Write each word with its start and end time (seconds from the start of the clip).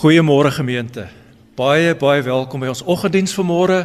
Goeiemôre 0.00 0.48
gemeente. 0.50 1.02
Baie 1.60 1.92
baie 1.92 2.22
welkom 2.24 2.62
by 2.64 2.70
ons 2.72 2.80
oggenddiens 2.88 3.34
vanmôre 3.36 3.82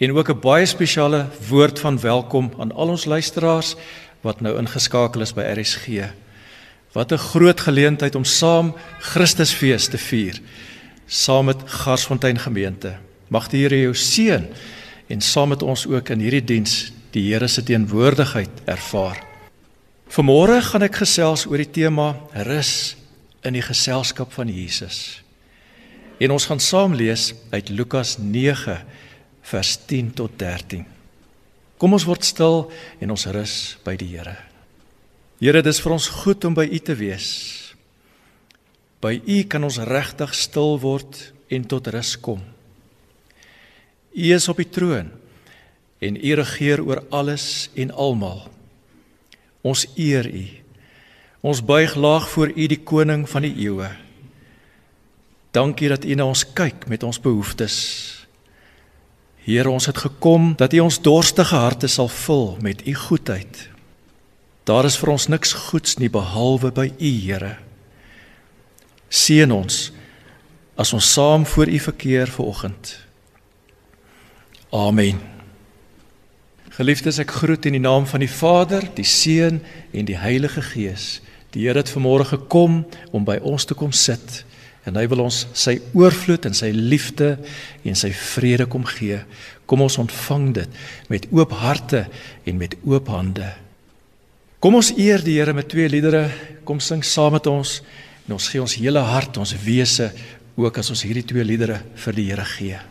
en 0.00 0.12
ook 0.16 0.30
'n 0.32 0.40
baie 0.40 0.66
spesiale 0.66 1.28
woord 1.48 1.78
van 1.78 2.00
welkom 2.00 2.48
aan 2.58 2.72
al 2.72 2.88
ons 2.88 3.04
luisteraars 3.04 3.74
wat 4.22 4.40
nou 4.40 4.56
ingeskakel 4.56 5.20
is 5.20 5.34
by 5.34 5.42
RSG. 5.42 6.08
Wat 6.92 7.12
'n 7.12 7.18
groot 7.18 7.60
geleentheid 7.60 8.14
om 8.14 8.24
saam 8.24 8.74
Christusfees 9.00 9.88
te 9.88 9.98
vier 9.98 10.40
saam 11.06 11.44
met 11.44 11.60
Garsfontein 11.64 12.38
gemeente. 12.38 12.96
Mag 13.28 13.48
die 13.48 13.62
Here 13.62 13.80
jou 13.80 13.94
seën 13.94 14.48
en 15.06 15.20
saam 15.20 15.48
met 15.48 15.62
ons 15.62 15.86
ook 15.86 16.08
in 16.08 16.20
hierdie 16.20 16.44
diens 16.44 16.92
die 17.10 17.32
Here 17.32 17.48
se 17.48 17.62
teenwoordigheid 17.62 18.50
ervaar. 18.64 19.20
Vanmôre 20.08 20.62
gaan 20.62 20.82
ek 20.82 20.96
gesels 20.96 21.46
oor 21.46 21.56
die 21.56 21.70
tema 21.70 22.16
rus 22.32 22.96
in 23.42 23.52
die 23.52 23.62
geselskap 23.62 24.32
van 24.32 24.48
Jesus. 24.48 25.21
En 26.22 26.30
ons 26.30 26.44
gaan 26.46 26.60
saam 26.62 26.94
lees 26.94 27.32
uit 27.50 27.68
Lukas 27.74 28.14
9 28.18 28.76
vers 29.50 29.70
10 29.90 30.12
tot 30.14 30.30
13. 30.38 30.84
Kom 31.82 31.96
ons 31.96 32.06
word 32.06 32.22
stil 32.22 32.68
en 33.02 33.10
ons 33.10 33.26
rus 33.34 33.54
by 33.82 33.96
die 33.98 34.12
Here. 34.12 34.36
Here, 35.42 35.64
dis 35.66 35.80
vir 35.82 35.96
ons 35.96 36.06
goed 36.22 36.44
om 36.46 36.54
by 36.54 36.68
U 36.70 36.78
te 36.78 36.94
wees. 36.94 37.26
By 39.02 39.16
U 39.18 39.40
kan 39.50 39.66
ons 39.66 39.80
regtig 39.82 40.36
stil 40.38 40.78
word 40.84 41.18
en 41.50 41.66
tot 41.66 41.90
rus 41.90 42.14
kom. 42.22 42.38
U 44.14 44.30
is 44.36 44.46
op 44.52 44.62
die 44.62 44.70
troon 44.70 45.10
en 46.02 46.20
U 46.22 46.36
regeer 46.38 46.84
oor 46.86 47.02
alles 47.10 47.66
en 47.74 47.90
almal. 47.90 48.44
Ons 49.66 49.88
eer 49.98 50.30
U. 50.30 50.46
Ons 51.42 51.66
buig 51.66 51.98
laag 51.98 52.30
voor 52.30 52.54
U 52.54 52.70
die 52.70 52.82
koning 52.86 53.26
van 53.26 53.42
die 53.48 53.56
eeue. 53.66 53.90
Dankie 55.52 55.90
dat 55.92 56.04
U 56.04 56.14
na 56.16 56.24
ons 56.24 56.46
kyk 56.56 56.86
met 56.88 57.02
ons 57.04 57.18
behoeftes. 57.20 57.76
Here, 59.44 59.68
ons 59.68 59.86
het 59.86 59.98
gekom 60.00 60.54
dat 60.56 60.72
U 60.72 60.78
ons 60.86 61.00
dorstige 61.04 61.58
harte 61.60 61.90
sal 61.92 62.08
vul 62.08 62.56
met 62.64 62.86
U 62.88 62.94
goedheid. 62.96 63.68
Daar 64.64 64.86
is 64.88 64.96
vir 64.96 65.12
ons 65.12 65.26
niks 65.28 65.52
goeds 65.68 65.98
nie 66.00 66.08
behalwe 66.08 66.70
by 66.72 66.86
U, 66.96 67.10
Here. 67.26 67.56
Seën 69.12 69.52
ons 69.52 69.90
as 70.80 70.92
ons 70.96 71.10
saam 71.12 71.44
voor 71.46 71.68
U 71.68 71.78
verkeer 71.84 72.32
vanoggend. 72.32 72.94
Amen. 74.72 75.20
Geliefdes, 76.72 77.18
ek 77.20 77.34
groet 77.42 77.68
in 77.68 77.76
die 77.76 77.82
naam 77.82 78.06
van 78.08 78.24
die 78.24 78.30
Vader, 78.30 78.86
die 78.96 79.04
Seun 79.04 79.60
en 79.92 80.08
die 80.08 80.16
Heilige 80.16 80.64
Gees. 80.64 81.20
Die 81.52 81.66
Here 81.66 81.84
het 81.84 81.92
vanmôre 81.92 82.24
gekom 82.30 82.86
om 83.12 83.28
by 83.28 83.36
ons 83.44 83.68
te 83.68 83.76
kom 83.76 83.92
sit 83.92 84.46
en 84.86 84.98
hy 84.98 85.04
wil 85.10 85.24
ons 85.26 85.44
sy 85.54 85.76
oorvloed 85.94 86.48
en 86.48 86.56
sy 86.56 86.72
liefde 86.74 87.36
en 87.86 87.98
sy 87.98 88.10
vrede 88.34 88.66
kom 88.70 88.86
gee. 88.88 89.20
Kom 89.70 89.84
ons 89.84 89.98
ontvang 90.02 90.48
dit 90.58 90.80
met 91.12 91.28
oop 91.30 91.54
harte 91.62 92.06
en 92.44 92.58
met 92.58 92.74
oop 92.82 93.10
hande. 93.14 93.48
Kom 94.62 94.78
ons 94.78 94.92
eer 94.94 95.22
die 95.22 95.38
Here 95.38 95.54
met 95.54 95.70
twee 95.70 95.88
liedere. 95.90 96.28
Kom 96.66 96.80
sing 96.82 97.02
saam 97.06 97.34
met 97.38 97.46
ons 97.50 97.80
en 98.26 98.36
ons 98.36 98.48
gee 98.52 98.62
ons 98.62 98.78
hele 98.78 99.02
hart, 99.02 99.38
ons 99.38 99.56
wese 99.64 100.12
ook 100.58 100.78
as 100.78 100.92
ons 100.94 101.02
hierdie 101.02 101.26
twee 101.26 101.46
liedere 101.46 101.80
vir 102.04 102.18
die 102.18 102.28
Here 102.30 102.46
gee. 102.56 102.82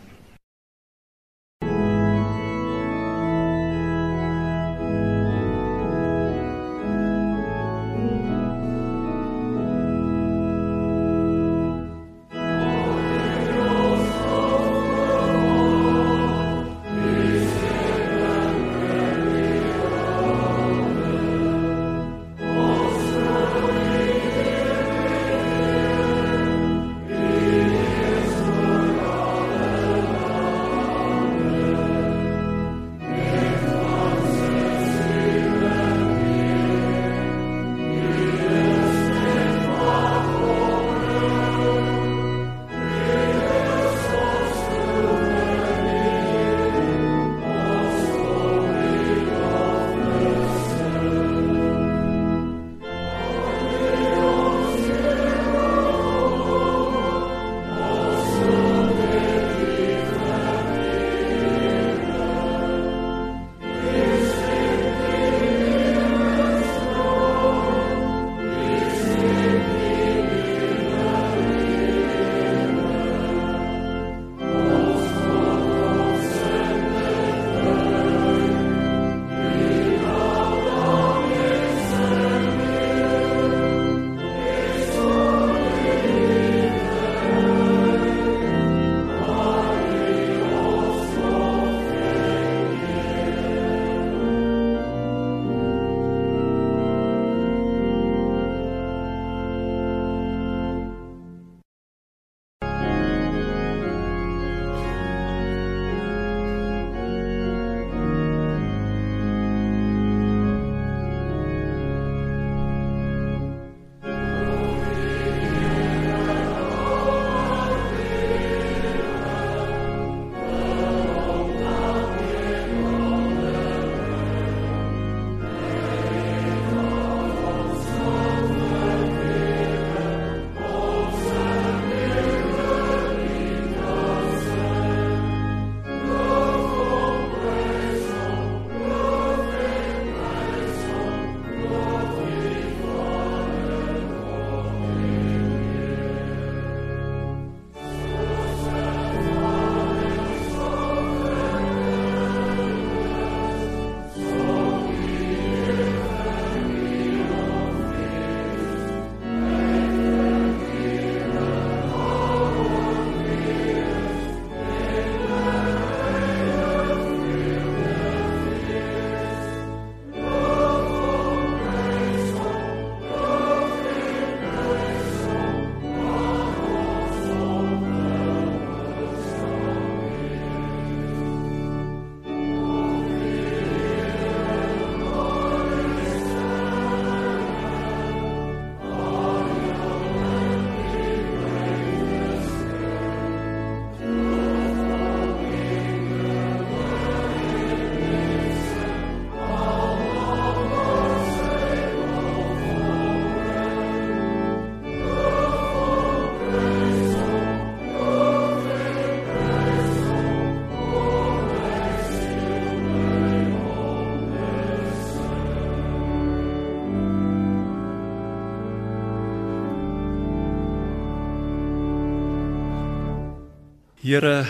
Here, 224.02 224.42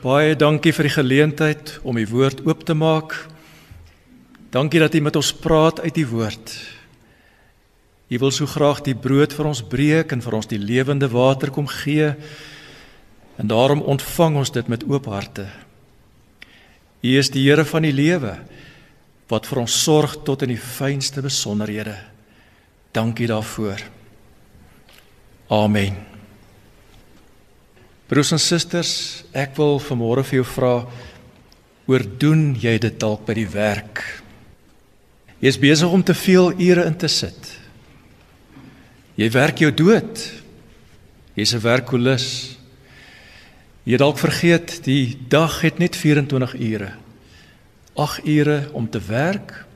baie 0.00 0.32
dankie 0.32 0.70
vir 0.72 0.86
die 0.86 0.94
geleentheid 0.94 1.74
om 1.84 1.98
u 2.00 2.04
woord 2.08 2.38
oop 2.48 2.62
te 2.64 2.72
maak. 2.72 3.12
Dankie 4.48 4.80
dat 4.80 4.94
u 4.96 5.02
met 5.04 5.18
ons 5.20 5.32
praat 5.44 5.82
uit 5.84 5.92
die 5.98 6.06
woord. 6.08 6.54
U 8.08 8.18
wil 8.22 8.32
so 8.32 8.48
graag 8.48 8.80
die 8.86 8.94
brood 8.96 9.34
vir 9.36 9.50
ons 9.50 9.60
breek 9.60 10.14
en 10.16 10.24
vir 10.24 10.36
ons 10.38 10.48
die 10.48 10.60
lewende 10.60 11.10
water 11.12 11.52
kom 11.52 11.68
gee. 11.68 12.14
En 13.36 13.52
daarom 13.52 13.84
ontvang 13.84 14.40
ons 14.40 14.54
dit 14.56 14.72
met 14.72 14.88
oop 14.88 15.10
harte. 15.12 15.50
U 17.04 17.12
is 17.20 17.28
die 17.28 17.44
Here 17.44 17.68
van 17.68 17.84
die 17.84 17.92
lewe 17.92 18.38
wat 19.28 19.52
vir 19.52 19.66
ons 19.66 19.76
sorg 19.84 20.16
tot 20.24 20.48
in 20.48 20.54
die 20.56 20.60
fynste 20.60 21.20
besonderhede. 21.20 21.98
Dankie 22.96 23.28
daarvoor. 23.28 23.84
Amen. 25.52 26.13
Broers 28.14 28.30
en 28.30 28.38
susters, 28.38 28.90
ek 29.34 29.56
wil 29.58 29.80
vanmôre 29.82 30.22
vir 30.22 30.36
jou 30.36 30.44
vra 30.46 30.74
oor 31.90 32.02
doen 32.22 32.52
jy 32.62 32.76
dit 32.78 32.94
dalk 33.02 33.24
by 33.26 33.34
die 33.34 33.48
werk? 33.50 34.04
Jy 35.42 35.50
is 35.50 35.56
besig 35.58 35.90
om 35.90 36.04
te 36.06 36.14
veel 36.14 36.52
ure 36.62 36.84
in 36.86 36.94
te 36.94 37.08
sit. 37.10 37.48
Jy 39.18 39.26
werk 39.34 39.64
jou 39.64 39.72
dood. 39.74 40.22
Jy's 41.34 41.54
'n 41.56 41.64
werkolus. 41.64 42.56
Jy 43.82 43.98
dalk 43.98 44.18
vergeet 44.22 44.84
die 44.84 45.18
dag 45.28 45.60
het 45.62 45.80
net 45.80 45.96
24 45.96 46.54
ure. 46.54 46.92
8 47.96 48.26
ure 48.26 48.68
om 48.72 48.86
te 48.90 49.00
werk, 49.00 49.66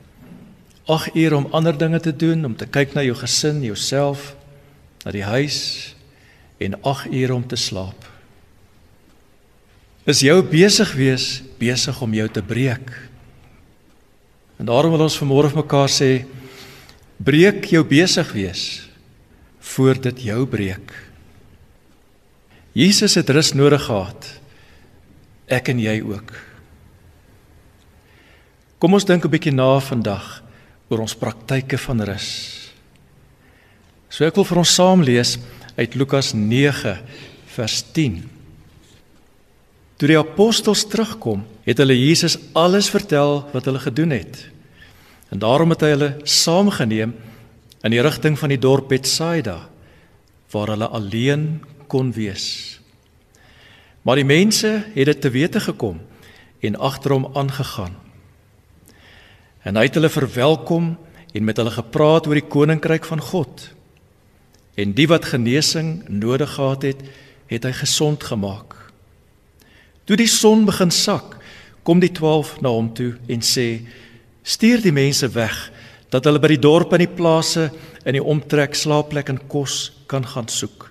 8 0.87 1.11
ure 1.17 1.37
om 1.37 1.49
ander 1.51 1.77
dinge 1.77 2.01
te 2.01 2.17
doen, 2.17 2.45
om 2.45 2.55
te 2.55 2.67
kyk 2.67 2.95
na 2.95 3.03
jou 3.03 3.17
gesin, 3.17 3.65
jouself, 3.65 4.37
na 5.05 5.11
die 5.11 5.25
huis 5.25 5.97
en 6.59 6.81
8 6.83 7.11
ure 7.11 7.35
om 7.35 7.47
te 7.47 7.57
slaap. 7.57 8.18
Is 10.09 10.23
jou 10.25 10.39
besig 10.41 10.89
wees 10.97 11.25
besig 11.61 11.97
om 12.01 12.15
jou 12.17 12.25
te 12.33 12.41
breek? 12.41 12.87
En 14.57 14.71
daarom 14.71 14.95
wil 14.95 15.05
ons 15.05 15.19
vanmôre 15.21 15.51
vir 15.53 15.61
mekaar 15.61 15.91
sê 15.93 16.13
breek 17.21 17.67
jou 17.69 17.83
besig 17.85 18.31
wees 18.33 18.63
voor 19.75 20.01
dit 20.01 20.23
jou 20.31 20.47
breek. 20.49 20.95
Jesus 22.73 23.19
het 23.21 23.29
rus 23.37 23.53
nodig 23.53 23.85
gehad. 23.85 24.31
Ek 25.45 25.69
en 25.75 25.83
jy 25.83 25.99
ook. 26.01 26.33
Kom 28.81 28.95
ons 28.97 29.05
dink 29.05 29.25
'n 29.25 29.31
bietjie 29.31 29.53
na 29.53 29.77
vandag 29.81 30.43
oor 30.89 31.05
ons 31.05 31.15
praktyke 31.15 31.77
van 31.77 32.01
rus. 32.01 32.73
So 34.09 34.25
ek 34.25 34.37
wil 34.37 34.45
vir 34.45 34.59
ons 34.59 34.75
saam 34.75 35.03
lees 35.03 35.37
uit 35.77 35.95
Lukas 35.95 36.33
9 36.33 36.97
vers 37.47 37.83
10. 37.93 38.38
Toe 39.99 40.07
die 40.07 40.19
apostels 40.19 40.85
terugkom, 40.87 41.43
het 41.67 41.81
hulle 41.83 41.97
Jesus 41.99 42.37
alles 42.55 42.87
vertel 42.91 43.43
wat 43.51 43.67
hulle 43.67 43.81
gedoen 43.83 44.15
het. 44.15 44.45
En 45.35 45.43
daarom 45.43 45.75
het 45.75 45.83
hy 45.83 45.91
hulle 45.97 46.11
saamgeneem 46.23 47.17
in 47.83 47.95
die 47.95 48.03
rigting 48.03 48.39
van 48.39 48.55
die 48.55 48.61
dorp 48.63 48.93
Betsaida 48.93 49.59
waar 50.55 50.71
hulle 50.73 50.89
alleen 50.95 51.59
kon 51.91 52.13
wees. 52.15 52.79
Maar 54.07 54.23
die 54.23 54.29
mense 54.29 54.71
het 54.95 55.11
dit 55.11 55.21
te 55.21 55.33
wete 55.35 55.61
gekom 55.61 55.99
en 56.65 56.79
agter 56.79 57.17
hom 57.17 57.27
aangegaan. 57.35 57.99
En 59.67 59.77
hy 59.77 59.89
het 59.89 59.99
hulle 59.99 60.15
verwelkom 60.15 60.95
en 61.35 61.45
met 61.45 61.59
hulle 61.59 61.75
gepraat 61.75 62.31
oor 62.31 62.39
die 62.39 62.49
koninkryk 62.55 63.05
van 63.05 63.21
God. 63.21 63.67
En 64.79 64.95
die 64.95 65.11
wat 65.11 65.27
genesing 65.35 66.07
nodig 66.09 66.55
gehad 66.55 66.87
het, 66.87 67.03
het 67.51 67.67
hy 67.67 67.75
gesond 67.83 68.25
gemaak. 68.25 68.78
Toe 70.09 70.17
die 70.17 70.31
son 70.31 70.65
begin 70.65 70.91
sak, 70.91 71.37
kom 71.85 72.01
die 72.01 72.13
12 72.13 72.63
na 72.65 72.73
hom 72.73 72.89
toe 72.97 73.19
en 73.29 73.45
sê: 73.45 73.85
"Stuur 74.43 74.81
die 74.81 74.93
mense 74.93 75.29
weg 75.35 75.71
dat 76.11 76.25
hulle 76.25 76.41
by 76.41 76.49
die 76.49 76.65
dorpe 76.65 76.97
en 76.97 77.05
die 77.05 77.17
plase 77.17 77.69
in 78.05 78.17
die 78.17 78.25
omtrek 78.25 78.75
slaapplek 78.75 79.29
en 79.29 79.41
kos 79.49 79.93
kan 80.09 80.25
gaan 80.25 80.49
soek 80.49 80.89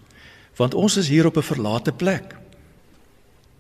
want 0.58 0.74
ons 0.74 0.98
is 0.98 1.10
hier 1.14 1.26
op 1.26 1.38
'n 1.38 1.46
verlate 1.54 1.92
plek. 1.92 2.36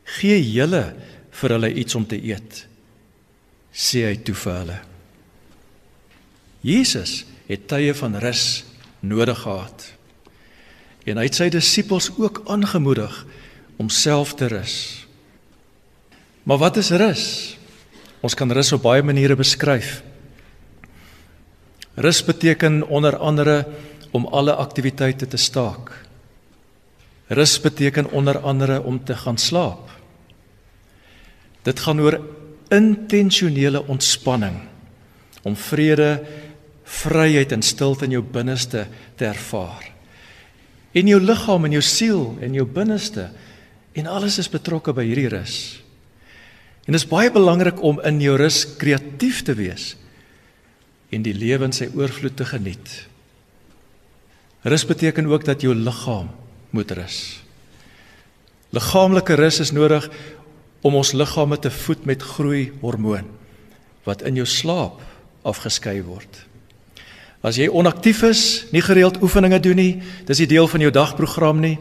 Gee 0.03 0.41
julle 0.51 0.95
vir 1.31 1.49
hulle 1.49 1.73
iets 1.73 1.95
om 1.95 2.05
te 2.05 2.17
eet 2.17 2.67
sê 3.73 4.07
hy 4.09 4.15
toe 4.15 4.35
vir 4.35 4.53
hulle. 4.53 4.79
Jesus 6.61 7.25
het 7.47 7.67
tye 7.67 7.93
van 7.93 8.15
rus 8.15 8.65
nodig 8.99 9.39
gehad. 9.39 9.93
En 11.05 11.17
hy 11.17 11.23
het 11.23 11.35
sy 11.35 11.49
disippels 11.49 12.09
ook 12.17 12.41
aangemoedig 12.47 13.25
om 13.77 13.89
self 13.89 14.33
te 14.35 14.47
rus 14.47 15.06
maar 16.47 16.61
wat 16.63 16.79
is 16.79 16.93
rus 16.95 17.25
ons 18.23 18.35
kan 18.35 18.51
rus 18.51 18.71
op 18.73 18.87
baie 18.87 19.03
maniere 19.03 19.35
beskryf 19.35 19.99
Rus 21.97 22.21
beteken 22.21 22.83
onder 22.87 23.17
andere 23.17 23.65
om 24.11 24.25
alle 24.25 24.53
aktiwiteite 24.53 25.27
te 25.27 25.37
staak. 25.37 25.89
Rus 27.27 27.61
beteken 27.61 28.11
onder 28.11 28.37
andere 28.39 28.81
om 28.81 29.03
te 29.03 29.15
gaan 29.15 29.37
slaap. 29.37 29.89
Dit 31.61 31.79
gaan 31.79 31.99
oor 31.99 32.19
intentionele 32.69 33.81
ontspanning 33.87 34.59
om 35.41 35.55
vrede, 35.55 36.21
vryheid 36.83 37.51
en 37.51 37.61
stilte 37.61 38.05
in 38.05 38.11
jou 38.11 38.23
binneste 38.23 38.85
te 39.15 39.25
ervaar. 39.25 39.89
In 40.91 41.07
jou 41.07 41.19
liggaam 41.21 41.65
en 41.65 41.71
jou 41.79 41.81
siel 41.83 42.37
en 42.41 42.53
jou 42.53 42.65
binneste 42.65 43.29
en 43.97 44.05
alles 44.05 44.37
is 44.37 44.53
betrokke 44.53 44.93
by 44.93 45.07
hierdie 45.07 45.31
rus. 45.33 45.81
En 46.87 46.95
dit 46.95 47.01
is 47.01 47.09
baie 47.09 47.31
belangrik 47.31 47.81
om 47.83 47.99
in 48.07 48.21
jou 48.23 48.37
rus 48.39 48.63
kreatief 48.79 49.43
te 49.43 49.57
wees 49.59 49.95
en 51.11 51.23
die 51.23 51.35
lewe 51.35 51.67
in 51.67 51.75
sy 51.75 51.89
oorvloed 51.95 52.35
te 52.39 52.47
geniet. 52.47 52.87
Rus 54.67 54.83
beteken 54.87 55.27
ook 55.31 55.45
dat 55.47 55.63
jou 55.63 55.75
liggaam 55.75 56.31
moet 56.75 56.91
rus. 56.95 57.19
Liggaamlike 58.75 59.35
rus 59.39 59.59
is 59.63 59.71
nodig 59.75 60.07
om 60.83 60.95
ons 60.95 61.13
liggame 61.15 61.59
te 61.59 61.71
voed 61.71 62.07
met 62.07 62.23
groei 62.23 62.69
hormoon 62.81 63.27
wat 64.07 64.23
in 64.27 64.39
jou 64.39 64.47
slaap 64.47 65.01
afgeskei 65.47 65.99
word. 66.03 66.43
As 67.43 67.59
jy 67.59 67.67
onaktief 67.67 68.23
is, 68.27 68.41
nie 68.71 68.83
gereeld 68.83 69.19
oefeninge 69.23 69.59
doen 69.63 69.79
nie, 69.79 69.93
dis 70.27 70.39
nie 70.39 70.49
deel 70.49 70.67
van 70.71 70.83
jou 70.83 70.91
dagprogram 70.91 71.59
nie, 71.63 71.75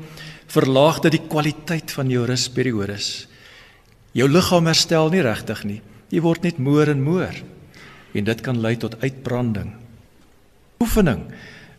verlaag 0.51 1.01
dit 1.07 1.17
die 1.17 1.25
kwaliteit 1.27 1.95
van 1.95 2.11
jou 2.11 2.27
rusperiodes. 2.27 3.27
Jou 4.17 4.29
liggaam 4.31 4.69
herstel 4.71 5.11
nie 5.13 5.25
regtig 5.25 5.61
nie. 5.69 5.83
Jy 6.09 6.23
word 6.25 6.47
net 6.47 6.61
moer 6.63 6.95
en 6.95 7.03
moer 7.05 7.43
en 8.17 8.25
dit 8.25 8.41
kan 8.41 8.57
lei 8.57 8.73
tot 8.81 8.95
uitbranding. 9.03 9.75
Oefening 10.81 11.27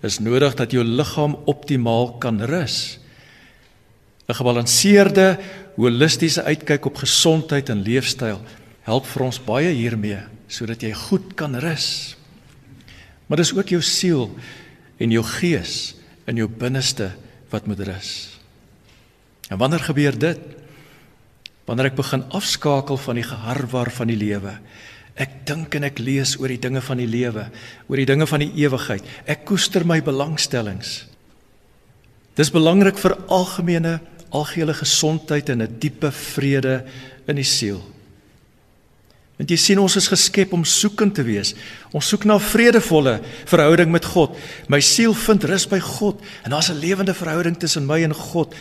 is 0.05 0.19
nodig 0.21 0.53
dat 0.59 0.75
jou 0.75 0.83
liggaam 0.85 1.33
optimaal 1.49 2.11
kan 2.21 2.37
rus. 2.45 2.99
'n 4.27 4.35
Gebalanseerde, 4.37 5.39
holistiese 5.77 6.43
uitkyk 6.43 6.85
op 6.85 7.01
gesondheid 7.01 7.69
en 7.69 7.81
leefstyl 7.81 8.41
help 8.83 9.05
vir 9.05 9.23
ons 9.23 9.39
baie 9.39 9.71
hiermee 9.73 10.19
sodat 10.47 10.81
jy 10.81 10.93
goed 10.93 11.33
kan 11.35 11.55
rus. 11.55 12.15
Maar 13.27 13.37
dis 13.37 13.53
ook 13.53 13.69
jou 13.69 13.81
siel 13.81 14.29
en 14.99 15.11
jou 15.11 15.23
gees 15.23 15.95
in 16.27 16.37
jou 16.37 16.47
binneste 16.47 17.11
wat 17.49 17.67
moet 17.67 17.79
rus. 17.79 18.39
En 19.49 19.57
wanneer 19.57 19.79
gebeur 19.79 20.17
dit? 20.19 20.39
Wanneer 21.67 21.91
ek 21.91 21.99
begin 21.99 22.23
afskakel 22.31 22.97
van 22.97 23.15
die 23.15 23.27
geharwar 23.27 23.91
van 23.91 24.07
die 24.07 24.17
lewe 24.17 24.57
Ek 25.17 25.39
dink 25.49 25.73
en 25.73 25.87
ek 25.87 25.97
lees 25.97 26.35
oor 26.37 26.51
die 26.53 26.61
dinge 26.61 26.81
van 26.85 26.99
die 27.01 27.09
lewe, 27.09 27.47
oor 27.89 27.99
die 27.99 28.05
dinge 28.05 28.27
van 28.29 28.43
die 28.43 28.51
ewigheid. 28.61 29.05
Ek 29.25 29.47
koester 29.49 29.85
my 29.87 29.97
belangstellings. 30.05 31.07
Dis 32.37 32.53
belangrik 32.53 32.99
vir 33.01 33.17
algemene 33.33 33.97
algehele 34.29 34.75
gesondheid 34.77 35.49
en 35.49 35.63
'n 35.63 35.79
diepe 35.79 36.11
vrede 36.11 36.85
in 37.27 37.35
die 37.35 37.47
siel. 37.47 37.81
Want 39.37 39.49
jy 39.49 39.57
sien 39.57 39.79
ons 39.79 39.95
is 39.95 40.07
geskep 40.07 40.53
om 40.53 40.65
soekend 40.65 41.15
te 41.15 41.23
wees. 41.23 41.55
Ons 41.93 42.07
soek 42.07 42.25
na 42.25 42.35
'n 42.35 42.39
vredevolle 42.39 43.21
verhouding 43.45 43.91
met 43.91 44.05
God. 44.05 44.37
My 44.67 44.79
siel 44.79 45.13
vind 45.13 45.43
rus 45.43 45.65
by 45.65 45.79
God 45.79 46.21
en 46.43 46.51
daar's 46.51 46.69
'n 46.69 46.79
lewende 46.79 47.13
verhouding 47.13 47.57
tussen 47.57 47.85
my 47.85 48.03
en 48.03 48.13
God. 48.13 48.53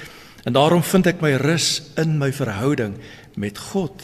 En 0.46 0.54
daarom 0.54 0.82
vind 0.86 1.08
ek 1.10 1.22
my 1.24 1.32
rus 1.42 1.82
in 1.98 2.18
my 2.20 2.30
verhouding 2.32 2.94
met 3.34 3.58
God. 3.72 4.02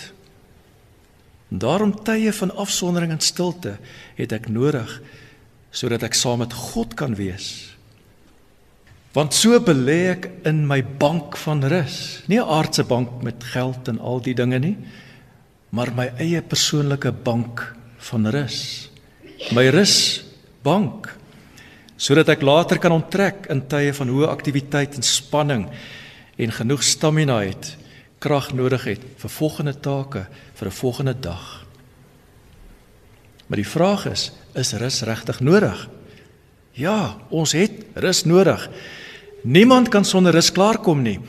En 1.55 1.61
daarom 1.63 1.93
tye 2.03 2.33
van 2.35 2.55
afsondering 2.59 3.13
en 3.15 3.23
stilte 3.23 3.77
het 4.19 4.35
ek 4.35 4.49
nodig 4.51 4.91
sodat 5.73 6.03
ek 6.05 6.19
saam 6.19 6.43
met 6.43 6.53
God 6.53 6.97
kan 6.99 7.15
wees. 7.17 7.73
Want 9.17 9.37
so 9.37 9.57
belê 9.61 10.17
ek 10.17 10.29
in 10.49 10.65
my 10.69 10.81
bank 10.83 11.37
van 11.45 11.63
rus, 11.65 12.25
nie 12.29 12.41
'n 12.41 12.49
aardse 12.49 12.85
bank 12.85 13.23
met 13.23 13.45
geld 13.45 13.89
en 13.89 13.99
al 14.01 14.21
die 14.21 14.35
dinge 14.35 14.59
nie, 14.59 14.77
maar 15.71 15.95
my 15.95 16.13
eie 16.19 16.43
persoonlike 16.43 17.13
bank 17.13 17.77
van 17.99 18.27
rus. 18.27 18.91
My 19.53 19.69
rusbank 19.69 21.17
sodat 21.97 22.29
ek 22.29 22.43
later 22.43 22.79
kan 22.79 22.93
onttrek 22.93 23.47
in 23.49 23.63
tye 23.69 23.93
van 23.93 24.09
hoë 24.09 24.29
aktiwiteit 24.29 24.95
en 24.95 25.03
spanning 25.03 25.71
en 26.43 26.53
genoeg 26.53 26.83
stamina 26.83 27.39
het 27.47 27.77
krag 28.23 28.53
nodig 28.55 28.85
het 28.87 29.03
vir 29.19 29.31
volgende 29.31 29.75
take, 29.75 30.27
vir 30.55 30.67
'n 30.69 30.79
volgende 30.79 31.15
dag. 31.21 31.67
Maar 33.47 33.59
die 33.59 33.69
vraag 33.69 34.07
is, 34.07 34.33
is 34.55 34.73
rus 34.73 35.03
regtig 35.03 35.41
nodig? 35.41 35.89
Ja, 36.73 37.17
ons 37.29 37.53
het 37.53 37.73
rus 37.95 38.25
nodig. 38.25 38.71
Niemand 39.43 39.89
kan 39.89 40.05
sonder 40.05 40.33
rus 40.33 40.53
klaarkom 40.53 41.03
nie. 41.03 41.21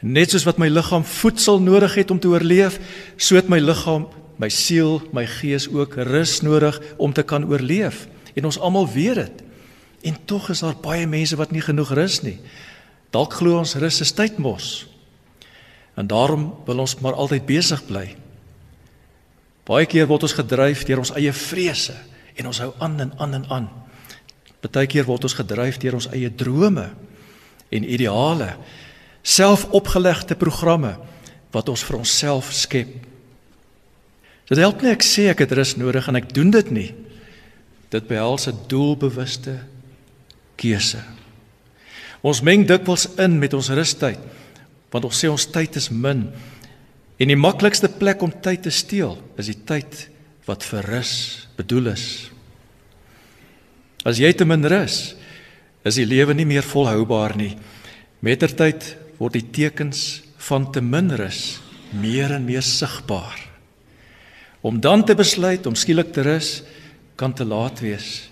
Net 0.00 0.30
soos 0.30 0.44
wat 0.44 0.58
my 0.58 0.68
liggaam 0.68 1.04
voedsel 1.04 1.60
nodig 1.60 1.94
het 1.94 2.10
om 2.10 2.18
te 2.18 2.28
oorleef, 2.28 2.78
so 3.16 3.34
het 3.34 3.48
my 3.48 3.58
liggaam, 3.58 4.06
my 4.36 4.48
siel, 4.48 5.02
my 5.12 5.26
gees 5.26 5.68
ook 5.68 5.94
rus 5.94 6.40
nodig 6.40 6.80
om 6.96 7.12
te 7.12 7.22
kan 7.22 7.44
oorleef. 7.44 8.08
En 8.34 8.44
ons 8.44 8.58
almal 8.58 8.88
weet 8.92 9.14
dit. 9.14 9.42
En 10.02 10.16
tog 10.24 10.50
is 10.50 10.60
daar 10.60 10.76
baie 10.76 11.06
mense 11.06 11.36
wat 11.36 11.50
nie 11.50 11.60
genoeg 11.60 11.92
rus 11.92 12.22
nie. 12.22 12.38
Dalk 13.16 13.38
glo 13.38 13.56
ons 13.62 13.78
rus 13.80 14.02
is 14.04 14.12
tyd 14.12 14.36
mos. 14.42 14.84
En 15.96 16.08
daarom 16.08 16.50
wil 16.66 16.82
ons 16.84 16.98
maar 17.00 17.16
altyd 17.16 17.46
besig 17.48 17.80
bly. 17.88 18.10
Baie 19.66 19.88
keer 19.88 20.06
word 20.10 20.26
ons 20.28 20.36
gedryf 20.36 20.84
deur 20.84 21.00
ons 21.00 21.14
eie 21.16 21.32
vrese 21.32 21.96
en 22.36 22.50
ons 22.50 22.60
hou 22.60 22.70
aan 22.84 23.00
en 23.06 23.14
aan 23.16 23.38
en 23.40 23.46
aan. 23.58 23.68
Partykeer 24.60 25.08
word 25.08 25.24
ons 25.24 25.38
gedryf 25.38 25.80
deur 25.80 25.96
ons 25.96 26.10
eie 26.12 26.28
drome 26.28 26.90
en 27.72 27.88
ideale, 27.88 28.52
selfopgelegde 29.26 30.36
programme 30.38 30.92
wat 31.54 31.72
ons 31.72 31.82
vir 31.88 31.98
onsself 32.02 32.52
skep. 32.54 32.92
Dit 34.46 34.60
help 34.62 34.84
nie 34.84 34.92
ek 34.92 35.02
sê 35.02 35.30
ek 35.32 35.42
het 35.46 35.56
rus 35.56 35.74
nodig 35.80 36.06
en 36.06 36.20
ek 36.20 36.30
doen 36.36 36.52
dit 36.54 36.70
nie. 36.70 36.90
Dit 37.90 38.06
behels 38.12 38.46
'n 38.46 38.68
doelbewuste 38.68 39.64
keuse. 40.60 41.15
Ons 42.26 42.42
meng 42.42 42.66
dikwels 42.66 43.06
in 43.22 43.38
met 43.38 43.54
ons 43.54 43.70
rustyd 43.70 44.34
want 44.90 45.04
ons 45.04 45.18
sê 45.18 45.28
ons 45.28 45.48
tyd 45.52 45.76
is 45.78 45.90
min 45.92 46.24
En 47.16 47.32
die 47.32 47.38
maklikste 47.38 47.88
plek 47.88 48.20
om 48.24 48.32
tyd 48.44 48.66
te 48.66 48.72
steel 48.72 49.16
is 49.40 49.48
die 49.48 49.60
tyd 49.68 50.06
wat 50.46 50.64
vir 50.68 50.84
rus 50.92 51.12
bedoel 51.56 51.94
is. 51.94 52.06
As 54.06 54.20
jy 54.20 54.30
te 54.36 54.46
min 54.46 54.64
rus, 54.68 55.16
is 55.86 55.96
die 55.96 56.06
lewe 56.06 56.34
nie 56.36 56.46
meer 56.46 56.66
volhoubaar 56.66 57.36
nie. 57.38 57.54
Mettertyd 58.20 58.92
word 59.18 59.38
die 59.38 59.46
tekens 59.54 60.22
van 60.46 60.68
te 60.72 60.82
min 60.84 61.08
rus 61.16 61.58
meer 61.96 62.34
en 62.36 62.44
meer 62.44 62.64
sigbaar. 62.66 63.40
Om 64.66 64.80
dan 64.82 65.06
te 65.06 65.16
besluit 65.16 65.66
om 65.66 65.78
skielik 65.78 66.12
te 66.12 66.24
rus 66.26 66.50
kan 67.16 67.32
te 67.32 67.46
laat 67.48 67.80
wees. 67.80 68.26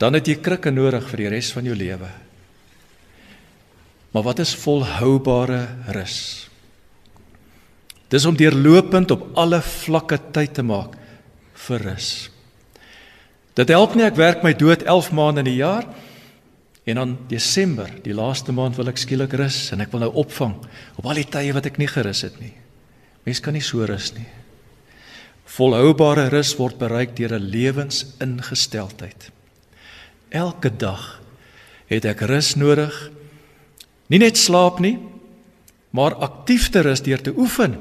Dan 0.00 0.16
het 0.16 0.26
jy 0.26 0.40
krikke 0.42 0.72
nodig 0.74 1.06
vir 1.12 1.22
die 1.22 1.32
res 1.36 1.52
van 1.54 1.68
jou 1.68 1.76
lewe. 1.76 2.08
Maar 4.10 4.22
wat 4.26 4.38
is 4.42 4.54
volhoubare 4.58 5.68
rus? 5.94 6.48
Dis 8.10 8.26
om 8.26 8.36
deurlopend 8.36 9.10
op 9.14 9.28
alle 9.38 9.60
vlakke 9.62 10.18
tyd 10.34 10.54
te 10.58 10.64
maak 10.66 10.96
vir 11.66 11.84
rus. 11.92 12.30
Dit 13.54 13.70
help 13.70 13.94
nie 13.94 14.06
ek 14.06 14.18
werk 14.18 14.42
my 14.42 14.50
dood 14.56 14.82
11 14.82 15.12
maande 15.14 15.44
in 15.44 15.50
die 15.52 15.60
jaar 15.60 15.86
en 16.90 16.98
dan 16.98 17.12
Desember, 17.30 17.90
die 18.02 18.16
laaste 18.16 18.54
maand 18.56 18.78
wil 18.80 18.90
ek 18.90 18.98
skielik 18.98 19.36
rus 19.38 19.68
en 19.74 19.84
ek 19.84 19.92
wil 19.92 20.02
nou 20.06 20.10
opvang 20.24 20.56
op 20.98 21.06
al 21.06 21.20
die 21.20 21.28
tye 21.28 21.54
wat 21.54 21.68
ek 21.70 21.78
nie 21.78 21.90
gerus 21.90 22.24
het 22.26 22.40
nie. 22.42 22.54
Mens 23.28 23.42
kan 23.44 23.54
nie 23.54 23.62
so 23.62 23.84
rus 23.86 24.10
nie. 24.16 24.26
Volhoubare 25.50 26.28
rus 26.32 26.54
word 26.58 26.78
bereik 26.78 27.14
deur 27.18 27.34
'n 27.38 27.50
lewensingesteldheid. 27.50 29.30
Elke 30.30 30.70
dag 30.70 31.20
het 31.86 32.04
ek 32.04 32.22
rus 32.22 32.54
nodig. 32.56 33.10
Nie 34.10 34.18
net 34.18 34.38
slaap 34.38 34.80
nie, 34.82 34.98
maar 35.94 36.18
aktief 36.18 36.68
te 36.74 36.82
rus 36.82 37.02
deur 37.06 37.22
te 37.22 37.34
oefen 37.36 37.78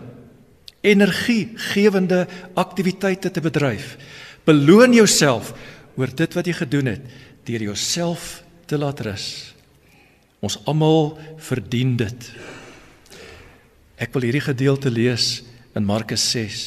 energiegewende 0.82 2.28
aktiwiteite 2.54 3.32
te 3.32 3.42
bedryf. 3.42 3.98
Beloon 4.44 4.94
jouself 4.94 5.54
oor 6.00 6.12
dit 6.16 6.34
wat 6.38 6.48
jy 6.48 6.56
gedoen 6.56 6.94
het 6.94 7.18
deur 7.50 7.66
jouself 7.72 8.44
te 8.70 8.78
laat 8.78 9.02
rus. 9.04 9.56
Ons 10.40 10.60
almal 10.70 11.18
verdien 11.42 11.98
dit. 12.00 12.30
Ek 14.00 14.14
wil 14.16 14.30
hierdie 14.30 14.46
gedeelte 14.46 14.92
lees 14.92 15.42
in 15.76 15.88
Markus 15.88 16.24
6. 16.32 16.62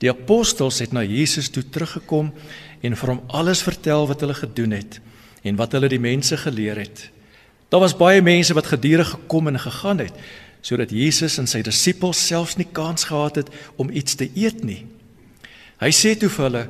Die 0.00 0.08
apostels 0.08 0.80
het 0.80 0.94
na 0.96 1.02
Jesus 1.04 1.50
toe 1.52 1.66
teruggekom 1.66 2.30
en 2.80 2.96
vir 2.96 3.12
hom 3.12 3.20
alles 3.28 3.60
vertel 3.66 4.06
wat 4.08 4.22
hulle 4.24 4.38
gedoen 4.38 4.78
het 4.78 5.00
en 5.44 5.58
wat 5.60 5.76
hulle 5.76 5.90
die 5.92 6.00
mense 6.00 6.38
geleer 6.40 6.80
het. 6.80 7.10
Daar 7.70 7.80
was 7.80 7.96
baie 7.96 8.22
mense 8.22 8.54
wat 8.54 8.66
gedurig 8.66 9.08
gekom 9.14 9.46
en 9.46 9.60
gegaan 9.60 9.98
het 9.98 10.14
sodat 10.60 10.90
Jesus 10.92 11.38
en 11.40 11.46
sy 11.48 11.62
disippels 11.64 12.18
selfs 12.20 12.58
nie 12.60 12.66
kans 12.68 13.06
gehad 13.08 13.38
het 13.40 13.48
om 13.80 13.88
iets 13.88 14.12
te 14.20 14.26
eet 14.36 14.58
nie. 14.60 14.82
Hy 15.80 15.88
sê 15.88 16.12
toe 16.20 16.28
vir 16.28 16.44
hulle: 16.44 16.64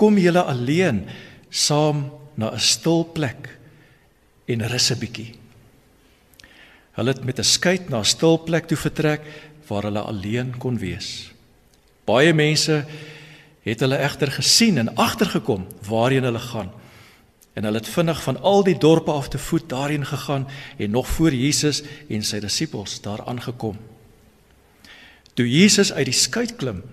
"Kom 0.00 0.16
julle 0.16 0.42
alleen 0.48 1.04
saam 1.50 2.08
na 2.40 2.54
'n 2.54 2.58
stil 2.58 3.04
plek 3.04 3.58
en 4.48 4.64
rus 4.64 4.90
'n 4.90 4.98
bietjie." 4.98 5.34
Hulle 6.96 7.12
het 7.12 7.24
met 7.24 7.38
'n 7.38 7.44
skei 7.44 7.80
na 7.88 7.98
'n 7.98 8.04
stil 8.04 8.38
plek 8.38 8.66
toe 8.66 8.76
vertrek 8.76 9.20
waar 9.68 9.82
hulle 9.82 10.00
alleen 10.00 10.56
kon 10.58 10.78
wees. 10.78 11.30
Baie 12.04 12.32
mense 12.32 12.86
het 13.62 13.80
hulle 13.80 13.98
egter 13.98 14.30
gesien 14.30 14.78
en 14.78 14.96
agtergekom 14.96 15.66
waarheen 15.88 16.24
hulle 16.24 16.38
gaan 16.38 16.72
en 17.58 17.66
hulle 17.66 17.80
het 17.80 17.90
vinnig 17.90 18.20
van 18.22 18.36
al 18.46 18.62
die 18.62 18.76
dorpe 18.78 19.10
af 19.10 19.28
te 19.28 19.38
voet 19.38 19.66
daarheen 19.68 20.06
gegaan 20.06 20.46
en 20.76 20.90
nog 20.90 21.08
voor 21.08 21.34
Jesus 21.34 21.82
en 22.08 22.22
sy 22.22 22.38
disippels 22.38 23.00
daar 23.02 23.24
aangekom. 23.26 23.74
Toe 25.34 25.46
Jesus 25.50 25.90
uit 25.92 26.06
die 26.06 26.14
skei 26.14 26.46
klim, 26.46 26.84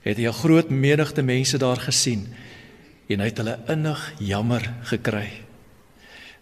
het 0.00 0.16
hy 0.16 0.28
'n 0.28 0.40
groot 0.40 0.70
menigte 0.70 1.22
mense 1.22 1.58
daar 1.58 1.80
gesien 1.80 2.32
en 3.08 3.20
hy 3.20 3.26
het 3.28 3.36
hulle 3.36 3.58
innig 3.68 4.12
jammer 4.18 4.72
gekry. 4.82 5.28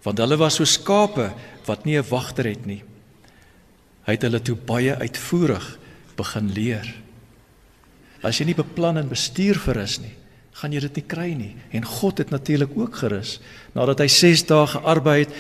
Want 0.02 0.18
hulle 0.18 0.36
was 0.36 0.54
so 0.54 0.64
skape 0.64 1.32
wat 1.66 1.84
nie 1.84 1.98
'n 1.98 2.08
wagter 2.08 2.44
het 2.44 2.66
nie. 2.66 2.82
Hy 4.06 4.12
het 4.12 4.22
hulle 4.22 4.42
toe 4.42 4.56
baie 4.56 4.96
uitvoerig 4.96 5.78
begin 6.16 6.52
leer. 6.52 6.94
As 8.22 8.38
jy 8.38 8.44
nie 8.44 8.54
beplan 8.54 8.96
en 8.96 9.08
bestuur 9.08 9.58
vir 9.58 9.76
is 9.76 9.98
nie, 9.98 10.14
gaan 10.52 10.73
jy 10.73 10.80
dit 10.80 11.00
nie 11.00 11.06
kry 11.09 11.30
nie. 11.37 11.54
En 11.73 11.85
God 11.85 12.18
het 12.18 12.30
natuurlik 12.30 12.75
ook 12.76 12.97
gerus. 12.97 13.40
Nadat 13.75 14.02
hy 14.04 14.09
6 14.09 14.47
dae 14.47 14.66
gearbei 14.66 15.18
het, 15.25 15.32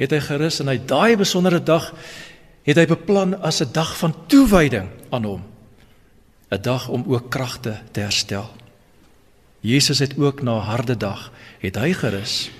het 0.00 0.14
hy 0.16 0.20
gerus 0.24 0.60
en 0.60 0.68
hy 0.72 0.78
daai 0.78 1.16
besondere 1.20 1.60
dag 1.62 1.90
het 2.66 2.76
hy 2.76 2.86
beplan 2.86 3.36
as 3.40 3.60
'n 3.62 3.72
dag 3.72 3.96
van 3.96 4.14
toewyding 4.26 4.88
aan 5.10 5.24
hom. 5.24 5.42
'n 6.50 6.62
Dag 6.62 6.88
om 6.88 7.04
ook 7.06 7.30
kragte 7.30 7.80
te 7.92 8.00
herstel. 8.00 8.50
Jesus 9.60 9.98
het 9.98 10.18
ook 10.18 10.42
na 10.42 10.58
harde 10.58 10.96
dag 10.96 11.32
het 11.60 11.76
hy 11.76 11.92
gerus. 11.92 12.50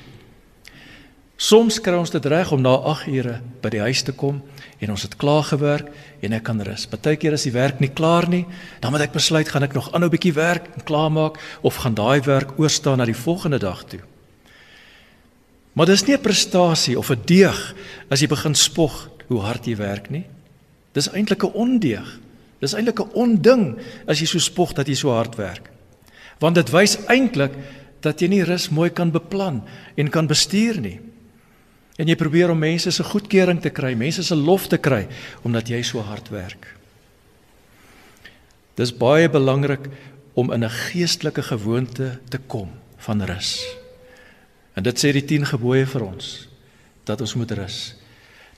Soms 1.40 1.78
kry 1.80 1.97
ons 1.97 2.11
dit 2.12 2.26
reg 2.28 2.50
om 2.52 2.61
na 2.61 2.75
8 2.90 3.06
ure 3.09 3.38
by 3.62 3.70
die 3.73 3.80
huis 3.80 4.02
te 4.04 4.12
kom 4.12 4.42
en 4.76 4.90
ons 4.92 5.06
het 5.06 5.14
klaar 5.16 5.47
gewerk 5.49 5.88
en 6.20 6.35
ek 6.37 6.44
kan 6.44 6.61
rus. 6.61 6.85
Partykeer 6.85 7.32
is 7.32 7.47
die 7.49 7.54
werk 7.54 7.80
nie 7.80 7.88
klaar 7.97 8.28
nie, 8.28 8.42
dan 8.82 8.92
moet 8.92 9.06
ek 9.06 9.14
besluit 9.14 9.49
gaan 9.49 9.64
ek 9.64 9.73
nog 9.73 9.88
aanhou 9.94 10.11
'n 10.11 10.12
bietjie 10.12 10.37
werk 10.37 10.68
en 10.76 10.85
klaarmaak 10.85 11.40
of 11.64 11.80
gaan 11.80 11.97
daai 11.97 12.20
werk 12.28 12.61
oorstaan 12.61 12.99
na 12.99 13.06
die 13.06 13.16
volgende 13.16 13.59
dag 13.59 13.85
toe. 13.88 14.00
Maar 15.73 15.87
dis 15.87 16.04
nie 16.04 16.16
'n 16.16 16.20
prestasie 16.20 16.99
of 16.99 17.11
'n 17.11 17.25
deeg 17.25 17.75
as 18.11 18.20
jy 18.20 18.28
begin 18.28 18.54
spog 18.54 19.09
hoe 19.28 19.40
hard 19.40 19.64
jy 19.64 19.76
werk 19.76 20.11
nie. 20.11 20.26
Dis 20.92 21.09
eintlik 21.09 21.42
'n 21.42 21.56
ondeeg. 21.56 22.20
Dis 22.61 22.75
eintlik 22.75 23.00
'n 23.00 23.12
onding 23.14 23.78
as 24.06 24.20
jy 24.20 24.26
so 24.26 24.38
spog 24.38 24.75
dat 24.75 24.88
jy 24.88 24.94
so 24.94 25.09
hard 25.09 25.37
werk. 25.37 25.70
Want 26.38 26.54
dit 26.54 26.70
wys 26.70 26.99
eintlik 27.09 27.52
dat 28.02 28.20
jy 28.20 28.28
nie 28.28 28.44
rus 28.44 28.68
mooi 28.68 28.90
kan 28.90 29.11
beplan 29.11 29.62
en 29.97 30.11
kan 30.11 30.26
bestuur 30.26 30.80
nie 30.80 31.00
en 32.00 32.09
jy 32.09 32.16
probeer 32.16 32.52
om 32.52 32.59
mense 32.59 32.90
se 32.90 33.04
goedkeuring 33.04 33.61
te 33.61 33.73
kry, 33.76 33.92
mense 33.99 34.25
se 34.25 34.37
lof 34.37 34.71
te 34.73 34.78
kry 34.80 35.04
omdat 35.45 35.69
jy 35.69 35.83
so 35.85 36.00
hard 36.00 36.30
werk. 36.33 36.71
Dis 38.80 38.95
baie 38.97 39.28
belangrik 39.28 39.90
om 40.35 40.52
in 40.52 40.64
'n 40.64 40.71
geestelike 40.71 41.42
gewoonte 41.42 42.19
te 42.28 42.38
kom 42.47 42.71
van 42.97 43.23
rus. 43.23 43.64
En 44.75 44.83
dit 44.83 44.97
sê 44.97 45.12
die 45.12 45.25
10 45.25 45.47
gebooie 45.47 45.87
vir 45.87 46.02
ons 46.02 46.49
dat 47.04 47.21
ons 47.21 47.35
moet 47.35 47.50
rus. 47.50 47.95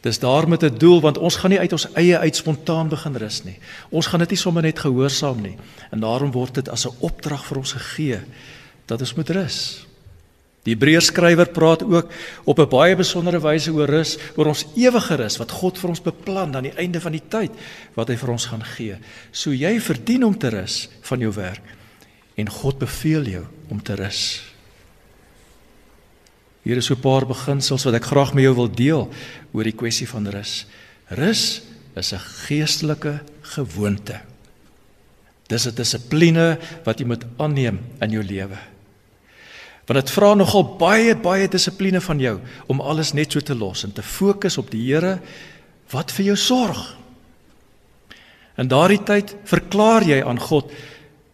Dis 0.02 0.18
daar 0.18 0.48
met 0.48 0.62
'n 0.62 0.78
doel 0.78 1.00
want 1.00 1.18
ons 1.18 1.36
gaan 1.36 1.50
nie 1.50 1.58
uit 1.58 1.72
ons 1.72 1.92
eie 1.94 2.18
uit 2.18 2.36
spontaan 2.36 2.88
begin 2.88 3.16
rus 3.16 3.44
nie. 3.44 3.58
Ons 3.90 4.06
gaan 4.06 4.18
dit 4.20 4.30
nie 4.30 4.38
sommer 4.38 4.62
net 4.62 4.78
gehoorsaam 4.78 5.40
nie. 5.40 5.56
En 5.90 6.00
daarom 6.00 6.30
word 6.30 6.54
dit 6.54 6.68
as 6.68 6.86
'n 6.86 6.96
opdrag 6.98 7.46
vir 7.46 7.58
ons 7.58 7.72
gegee 7.72 8.20
dat 8.86 9.00
ons 9.00 9.14
moet 9.14 9.30
rus. 9.30 9.86
Die 10.62 10.76
Hebreërskrywer 10.76 11.50
praat 11.50 11.82
ook 11.82 12.12
op 12.44 12.58
'n 12.58 12.68
baie 12.68 12.96
besondere 12.96 13.40
wyse 13.40 13.72
oor 13.72 13.88
rus, 13.88 14.18
oor 14.36 14.46
ons 14.46 14.66
ewige 14.76 15.16
rus 15.16 15.36
wat 15.38 15.50
God 15.50 15.78
vir 15.78 15.90
ons 15.90 16.02
beplan 16.02 16.54
aan 16.56 16.62
die 16.70 16.78
einde 16.78 17.00
van 17.00 17.12
die 17.12 17.28
tyd 17.28 17.50
wat 17.94 18.08
hy 18.08 18.16
vir 18.16 18.30
ons 18.30 18.46
gaan 18.46 18.64
gee. 18.64 18.96
So 19.32 19.50
jy 19.50 19.80
verdien 19.80 20.24
om 20.24 20.38
te 20.38 20.48
rus 20.50 20.88
van 21.02 21.20
jou 21.20 21.32
werk 21.32 21.62
en 22.36 22.48
God 22.48 22.78
beveel 22.78 23.24
jou 23.24 23.44
om 23.68 23.82
te 23.82 23.94
rus. 23.94 24.42
Hier 26.62 26.76
is 26.76 26.86
so 26.86 26.94
'n 26.94 27.00
paar 27.00 27.26
beginsels 27.26 27.84
wat 27.84 27.94
ek 27.94 28.04
graag 28.04 28.34
met 28.34 28.44
jou 28.44 28.54
wil 28.54 28.70
deel 28.70 29.10
oor 29.52 29.64
die 29.64 29.76
kwessie 29.76 30.08
van 30.08 30.26
rus. 30.26 30.66
Rus 31.08 31.62
is 31.96 32.12
'n 32.12 32.18
geestelike 32.18 33.20
gewoonte. 33.42 34.20
Dis 35.48 35.66
'n 35.66 35.74
dissipline 35.74 36.58
wat 36.84 36.98
jy 37.00 37.06
moet 37.06 37.24
aanneem 37.36 37.80
in 38.00 38.10
jou 38.10 38.22
lewe. 38.22 38.71
Want 39.86 39.98
dit 39.98 40.10
vra 40.14 40.34
nogal 40.34 40.64
baie 40.78 41.14
baie 41.18 41.48
dissipline 41.50 42.00
van 42.00 42.20
jou 42.22 42.36
om 42.70 42.80
alles 42.80 43.12
net 43.12 43.32
so 43.32 43.40
te 43.40 43.54
los 43.54 43.84
en 43.84 43.92
te 43.92 44.02
fokus 44.02 44.58
op 44.58 44.70
die 44.70 44.84
Here 44.86 45.18
wat 45.90 46.12
vir 46.14 46.32
jou 46.32 46.36
sorg. 46.36 46.80
In 48.60 48.68
daardie 48.68 49.02
tyd 49.02 49.34
verklaar 49.48 50.04
jy 50.06 50.22
aan 50.24 50.40
God 50.40 50.70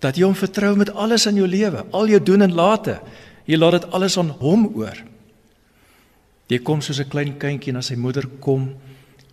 dat 0.02 0.16
jy 0.16 0.24
hom 0.28 0.36
vertrou 0.38 0.76
met 0.78 0.92
alles 0.94 1.26
in 1.26 1.40
jou 1.40 1.46
lewe, 1.46 1.82
al 1.90 2.08
jou 2.08 2.20
doen 2.22 2.46
en 2.46 2.54
late. 2.54 2.98
Jy 3.50 3.58
laat 3.58 3.80
dit 3.80 3.88
alles 3.96 4.18
aan 4.20 4.30
hom 4.40 4.68
oor. 4.78 4.96
Jy 6.48 6.58
kom 6.64 6.80
soos 6.80 7.00
'n 7.00 7.08
klein 7.08 7.38
kindjie 7.38 7.72
na 7.72 7.82
sy 7.82 7.94
moeder 7.94 8.26
kom, 8.40 8.74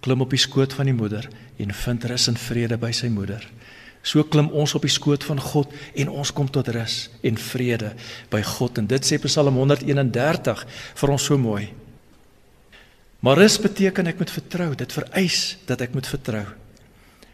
klim 0.02 0.22
op 0.22 0.30
die 0.30 0.40
skoot 0.40 0.74
van 0.74 0.86
die 0.86 0.94
moeder 0.94 1.30
en 1.58 1.74
vind 1.74 2.04
rus 2.04 2.28
en 2.28 2.36
vrede 2.36 2.78
by 2.78 2.92
sy 2.92 3.08
moeder. 3.08 3.48
So 4.06 4.22
klim 4.30 4.52
ons 4.54 4.76
op 4.78 4.84
die 4.86 4.94
skoot 4.94 5.24
van 5.26 5.40
God 5.42 5.72
en 5.98 6.12
ons 6.14 6.32
kom 6.36 6.50
tot 6.54 6.68
rus 6.76 7.08
en 7.26 7.40
vrede 7.42 7.96
by 8.30 8.44
God 8.46 8.78
en 8.78 8.90
dit 8.90 9.08
sê 9.08 9.18
Psalm 9.24 9.58
131 9.58 10.62
vir 11.02 11.14
ons 11.16 11.26
so 11.32 11.40
mooi. 11.42 11.72
Maar 13.26 13.42
rus 13.42 13.58
beteken 13.58 14.12
ek 14.12 14.22
moet 14.22 14.30
vertrou, 14.30 14.68
dit 14.78 14.92
vereis 14.94 15.40
dat 15.66 15.82
ek 15.82 15.96
moet 15.98 16.06
vertrou. 16.06 16.44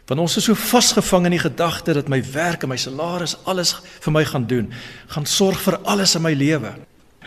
Want 0.08 0.22
ons 0.24 0.38
is 0.40 0.46
so 0.48 0.56
vasgevang 0.56 1.28
in 1.28 1.36
die 1.36 1.42
gedagte 1.42 1.92
dat 1.98 2.08
my 2.10 2.22
werk 2.32 2.64
en 2.64 2.72
my 2.72 2.78
salaris 2.80 3.36
alles 3.44 3.74
vir 4.00 4.16
my 4.16 4.24
gaan 4.28 4.48
doen, 4.48 4.72
gaan 5.12 5.28
sorg 5.28 5.60
vir 5.60 5.76
alles 5.84 6.16
in 6.16 6.24
my 6.24 6.32
lewe. 6.32 6.72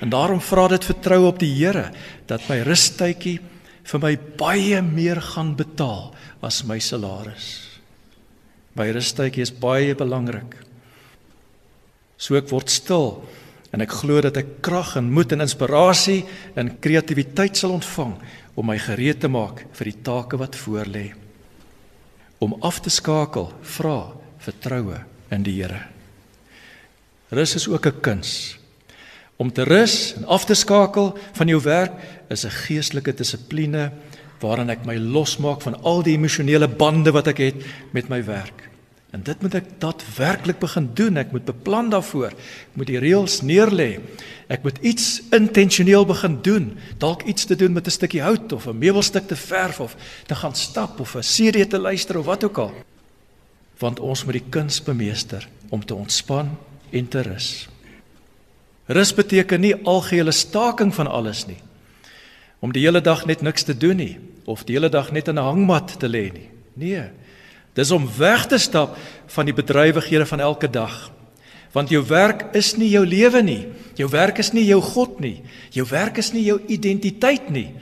En 0.02 0.10
daarom 0.12 0.42
vra 0.42 0.66
dit 0.74 0.90
vertrou 0.90 1.22
op 1.30 1.38
die 1.40 1.54
Here 1.54 1.92
dat 2.28 2.50
my 2.50 2.64
rustydjie 2.66 3.38
vir 3.86 4.02
my 4.02 4.16
baie 4.42 4.82
meer 4.82 5.22
gaan 5.22 5.54
betaal 5.56 6.10
as 6.42 6.64
my 6.66 6.82
salaris. 6.82 7.75
My 8.76 8.92
rustydjie 8.92 9.44
is 9.46 9.54
baie 9.56 9.96
belangrik. 9.96 10.58
So 12.18 12.36
ek 12.40 12.50
word 12.52 12.72
stil 12.72 13.24
en 13.76 13.84
ek 13.84 13.94
glo 14.02 14.22
dat 14.24 14.38
ek 14.40 14.60
krag 14.64 14.96
en 15.00 15.12
moed 15.12 15.34
en 15.36 15.44
inspirasie 15.44 16.24
en 16.60 16.74
kreatiwiteit 16.84 17.60
sal 17.60 17.76
ontvang 17.76 18.14
om 18.56 18.68
my 18.68 18.78
gereed 18.80 19.20
te 19.24 19.32
maak 19.32 19.66
vir 19.76 19.92
die 19.92 20.00
take 20.04 20.40
wat 20.40 20.56
voorlê. 20.60 21.10
Om 22.44 22.56
af 22.64 22.82
te 22.84 22.92
skakel, 22.92 23.50
vra 23.64 24.14
vertroue 24.44 25.00
in 25.32 25.44
die 25.44 25.58
Here. 25.60 25.82
Rus 27.32 27.56
is 27.56 27.68
ook 27.68 27.88
'n 27.88 28.02
kuns. 28.02 28.60
Om 29.38 29.52
te 29.52 29.64
rus 29.64 30.16
en 30.16 30.26
af 30.26 30.46
te 30.46 30.54
skakel 30.56 31.18
van 31.34 31.48
jou 31.48 31.62
werk 31.62 31.94
is 32.30 32.46
'n 32.46 32.52
geestelike 32.52 33.14
dissipline 33.14 33.92
waarin 34.40 34.70
ek 34.70 34.86
my 34.86 34.96
losmaak 34.98 35.62
van 35.62 35.78
al 35.84 36.04
die 36.04 36.16
emosionele 36.18 36.68
bande 36.68 37.12
wat 37.12 37.28
ek 37.28 37.38
het 37.38 37.66
met 37.92 38.10
my 38.10 38.24
werk. 38.24 38.66
En 39.16 39.22
dit 39.24 39.42
moet 39.42 39.54
ek 39.56 39.68
daadwerklik 39.80 40.58
begin 40.60 40.90
doen. 40.98 41.16
Ek 41.22 41.32
moet 41.32 41.46
beplan 41.48 41.88
daarvoor. 41.94 42.34
Ek 42.36 42.74
moet 42.76 42.90
die 42.90 43.00
reëls 43.00 43.38
neerlê. 43.48 44.02
Ek 44.52 44.66
moet 44.68 44.82
iets 44.84 45.22
intentioneel 45.36 46.04
begin 46.10 46.36
doen. 46.44 46.74
Dalk 47.00 47.24
iets 47.24 47.48
te 47.48 47.56
doen 47.56 47.72
met 47.72 47.88
'n 47.88 47.96
stukkie 47.96 48.22
hout 48.22 48.52
of 48.52 48.68
'n 48.68 48.78
meubelstuk 48.78 49.28
te 49.28 49.36
verf 49.36 49.80
of 49.80 49.96
te 50.28 50.36
gaan 50.36 50.56
stap 50.56 51.00
of 51.00 51.16
'n 51.16 51.24
CD 51.24 51.70
te 51.70 51.80
luister 51.80 52.18
of 52.20 52.26
wat 52.26 52.44
ook 52.44 52.58
al. 52.58 52.74
Want 53.80 54.00
ons 54.00 54.26
moet 54.26 54.34
die 54.34 54.50
kuns 54.50 54.84
bemeester 54.84 55.48
om 55.70 55.86
te 55.86 55.96
ontspan 55.96 56.58
en 56.90 57.08
te 57.08 57.22
rus. 57.22 57.70
Rus 58.86 59.14
beteken 59.14 59.60
nie 59.60 59.76
algehele 59.76 60.32
staking 60.32 60.94
van 60.94 61.08
alles 61.08 61.46
nie. 61.46 61.58
Om 62.60 62.72
die 62.72 62.84
hele 62.86 63.02
dag 63.02 63.26
net 63.26 63.42
niks 63.42 63.64
te 63.64 63.78
doen 63.78 63.98
nie 63.98 64.18
of 64.46 64.64
die 64.64 64.76
hele 64.78 64.90
dag 64.90 65.12
net 65.12 65.28
in 65.28 65.38
'n 65.40 65.44
hangmat 65.44 66.00
te 66.00 66.08
lê 66.08 66.32
nie. 66.34 66.50
Nee. 66.74 67.10
Dis 67.74 67.92
om 67.92 68.10
weg 68.18 68.46
te 68.48 68.58
stap 68.58 68.98
van 69.28 69.46
die 69.46 69.54
bedrywighede 69.54 70.26
van 70.26 70.40
elke 70.40 70.70
dag. 70.70 71.12
Want 71.72 71.90
jou 71.90 72.06
werk 72.08 72.56
is 72.56 72.78
nie 72.78 72.90
jou 72.90 73.06
lewe 73.06 73.42
nie. 73.42 73.68
Jou 73.96 74.10
werk 74.10 74.38
is 74.38 74.54
nie 74.56 74.66
jou 74.66 74.82
God 74.82 75.20
nie. 75.20 75.42
Jou 75.70 75.88
werk 75.90 76.18
is 76.18 76.32
nie 76.32 76.44
jou 76.44 76.62
identiteit 76.68 77.50
nie. 77.50 77.74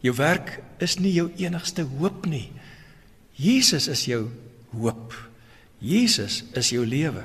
Jou 0.00 0.14
werk 0.14 0.60
is 0.78 0.98
nie 0.98 1.12
jou 1.12 1.30
enigste 1.36 1.82
hoop 1.98 2.26
nie. 2.26 2.52
Jesus 3.34 3.88
is 3.88 4.04
jou 4.04 4.28
hoop. 4.70 5.14
Jesus 5.78 6.44
is 6.54 6.70
jou 6.70 6.86
lewe. 6.86 7.24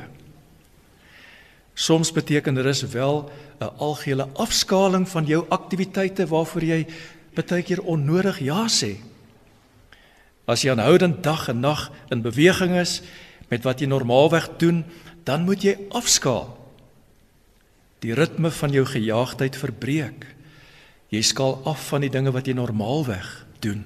Soms 1.75 2.11
beteken 2.11 2.61
rus 2.61 2.81
wel 2.81 3.31
'n 3.59 3.75
algehele 3.77 4.27
afskaling 4.33 5.09
van 5.09 5.25
jou 5.25 5.45
aktiwiteite 5.49 6.27
waarvoor 6.27 6.63
jy 6.63 6.88
baie 7.33 7.63
keer 7.63 7.81
onnodig 7.81 8.39
ja 8.39 8.67
sê. 8.67 8.95
As 10.45 10.61
jy 10.61 10.71
aanhoudend 10.71 11.23
dag 11.23 11.47
en 11.47 11.59
nag 11.59 11.91
in 12.09 12.21
beweging 12.21 12.75
is 12.77 13.01
met 13.49 13.63
wat 13.63 13.79
jy 13.79 13.88
normaalweg 13.88 14.49
doen, 14.57 14.85
dan 15.23 15.43
moet 15.43 15.61
jy 15.61 15.77
afskaal. 15.89 16.53
Die 17.99 18.13
ritme 18.13 18.51
van 18.51 18.71
jou 18.71 18.85
gejaagdheid 18.85 19.57
verbreek. 19.57 20.25
Jy 21.09 21.21
skaal 21.21 21.61
af 21.65 21.88
van 21.88 22.01
die 22.01 22.09
dinge 22.09 22.31
wat 22.31 22.45
jy 22.45 22.53
normaalweg 22.53 23.45
doen. 23.59 23.85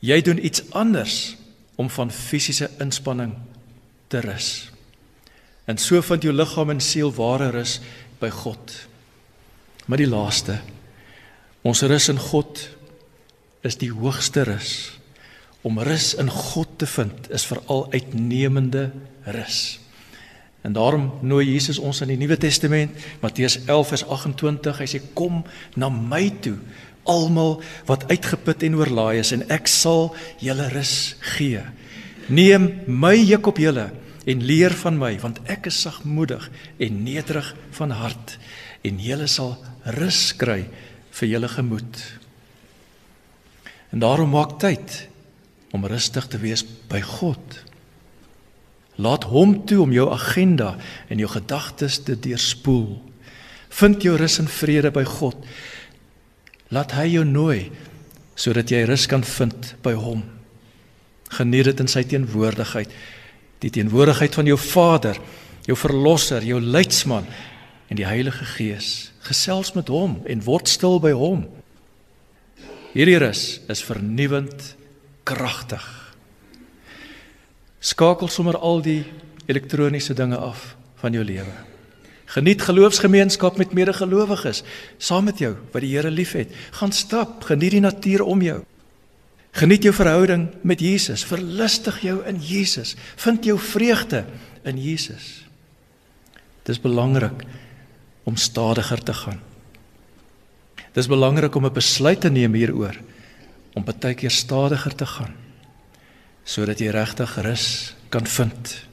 Jy 0.00 0.20
doen 0.20 0.44
iets 0.44 0.62
anders 0.72 1.36
om 1.76 1.90
van 1.90 2.10
fisiese 2.10 2.70
inspanning 2.78 3.34
te 4.08 4.20
rus. 4.20 4.73
En 5.64 5.78
so 5.80 6.00
vind 6.02 6.26
jou 6.26 6.34
liggaam 6.34 6.74
en 6.74 6.80
siel 6.80 7.12
ware 7.14 7.50
rus 7.54 7.78
by 8.20 8.28
God. 8.30 8.74
Maar 9.86 10.00
die 10.00 10.08
laaste, 10.08 10.58
ons 11.64 11.82
rus 11.88 12.08
in 12.12 12.20
God 12.20 12.60
is 13.64 13.78
die 13.80 13.92
hoogste 13.92 14.44
rus 14.48 14.74
om 15.64 15.80
rus 15.80 16.12
in 16.20 16.28
God 16.28 16.68
te 16.76 16.86
vind 16.86 17.30
is 17.32 17.46
veral 17.48 17.86
uitnemende 17.92 18.90
rus. 19.32 19.80
En 20.64 20.76
daarom 20.76 21.06
nooi 21.24 21.46
Jesus 21.54 21.80
ons 21.80 22.02
in 22.04 22.12
die 22.12 22.18
Nuwe 22.20 22.36
Testament, 22.40 22.92
Matteus 23.20 23.56
11 23.64 23.92
vers 23.94 24.04
28, 24.04 24.80
hy 24.80 24.88
sê 24.88 25.00
kom 25.16 25.40
na 25.80 25.88
my 25.92 26.28
toe, 26.44 26.58
almal 27.08 27.58
wat 27.88 28.04
uitgeput 28.12 28.64
en 28.64 28.76
oorlaai 28.76 29.22
is 29.22 29.32
en 29.36 29.44
ek 29.52 29.68
sal 29.68 30.10
julle 30.44 30.68
rus 30.72 31.16
gee. 31.34 31.64
Neem 32.28 32.70
my 32.88 33.16
juk 33.16 33.48
op 33.52 33.60
julle 33.60 33.88
en 34.24 34.44
leer 34.44 34.72
van 34.80 34.98
my, 34.98 35.12
want 35.20 35.40
ek 35.52 35.68
is 35.70 35.82
sagmoedig 35.84 36.46
en 36.82 37.02
nederig 37.04 37.50
van 37.76 37.92
hart 37.94 38.38
en 38.84 39.00
julle 39.00 39.26
sal 39.30 39.56
rus 39.98 40.32
kry 40.40 40.64
vir 41.14 41.30
julle 41.30 41.48
gemoed. 41.48 42.00
En 43.94 44.02
daarom 44.02 44.32
maak 44.34 44.58
tyd 44.62 45.04
om 45.74 45.86
rustig 45.86 46.26
te 46.30 46.40
wees 46.42 46.64
by 46.90 47.00
God. 47.04 47.60
Laat 48.94 49.26
hom 49.30 49.56
toe 49.66 49.80
om 49.82 49.92
jou 49.94 50.06
agenda 50.14 50.74
en 51.10 51.18
jou 51.18 51.30
gedagtes 51.30 52.00
te 52.06 52.14
deurspoel. 52.18 53.00
Vind 53.74 54.04
jou 54.06 54.14
rus 54.18 54.38
en 54.38 54.50
vrede 54.50 54.92
by 54.94 55.02
God. 55.08 55.38
Laat 56.74 56.94
hy 56.98 57.08
jou 57.16 57.24
nooi 57.26 57.72
sodat 58.38 58.70
jy 58.70 58.82
rus 58.86 59.06
kan 59.10 59.22
vind 59.26 59.74
by 59.82 59.94
hom. 59.98 60.22
Geniet 61.34 61.70
dit 61.70 61.82
in 61.82 61.90
sy 61.90 62.02
teenwoordigheid, 62.06 62.90
die 63.62 63.70
teenwoordigheid 63.70 64.34
van 64.34 64.48
jou 64.48 64.58
Vader, 64.58 65.18
jou 65.64 65.76
verlosser, 65.78 66.44
jou 66.44 66.60
leidsman 66.60 67.26
en 67.88 67.98
die 67.98 68.06
Heilige 68.06 68.44
Gees. 68.44 69.12
Gesels 69.24 69.72
met 69.76 69.88
hom 69.88 70.18
en 70.28 70.44
word 70.44 70.68
stil 70.68 70.98
by 71.00 71.14
hom. 71.16 71.46
Hierdie 72.94 73.18
rus 73.18 73.60
is 73.72 73.82
vernuwend 73.84 74.74
kragtig. 75.26 75.84
Skakel 77.84 78.30
sommer 78.32 78.56
al 78.56 78.82
die 78.84 79.02
elektroniese 79.50 80.14
dinge 80.16 80.38
af 80.40 80.74
van 81.02 81.16
jou 81.16 81.24
lewe. 81.24 81.54
Geniet 82.34 82.62
geloofsgemeenskap 82.64 83.58
met 83.60 83.74
medegelowiges 83.76 84.62
saam 84.98 85.28
met 85.28 85.38
jou 85.42 85.52
wat 85.72 85.84
die 85.84 85.92
Here 85.92 86.10
liefhet. 86.10 86.52
Gaan 86.80 86.92
stap, 86.92 87.44
geniet 87.44 87.76
die 87.76 87.84
natuur 87.84 88.24
om 88.24 88.42
jou. 88.42 88.62
Geniet 89.54 89.84
jou 89.86 89.94
verhouding 89.94 90.48
met 90.66 90.80
Jesus, 90.82 91.22
verlustig 91.24 92.00
jou 92.02 92.18
in 92.26 92.40
Jesus, 92.42 92.96
vind 93.22 93.44
jou 93.46 93.54
vreugde 93.58 94.24
in 94.66 94.80
Jesus. 94.82 95.44
Dis 96.66 96.80
belangrik 96.80 97.44
om 98.26 98.36
stadiger 98.36 99.02
te 99.04 99.14
gaan. 99.14 99.38
Dis 100.94 101.06
belangrik 101.10 101.54
om 101.54 101.66
'n 101.66 101.72
besluit 101.72 102.20
te 102.20 102.30
neem 102.30 102.54
hieroor 102.54 102.96
om 103.74 103.84
baie 103.84 104.14
keer 104.14 104.30
stadiger 104.30 104.94
te 104.94 105.06
gaan 105.06 105.34
sodat 106.44 106.78
jy 106.78 106.90
regtig 106.92 107.36
rus 107.42 107.94
kan 108.08 108.26
vind. 108.26 108.86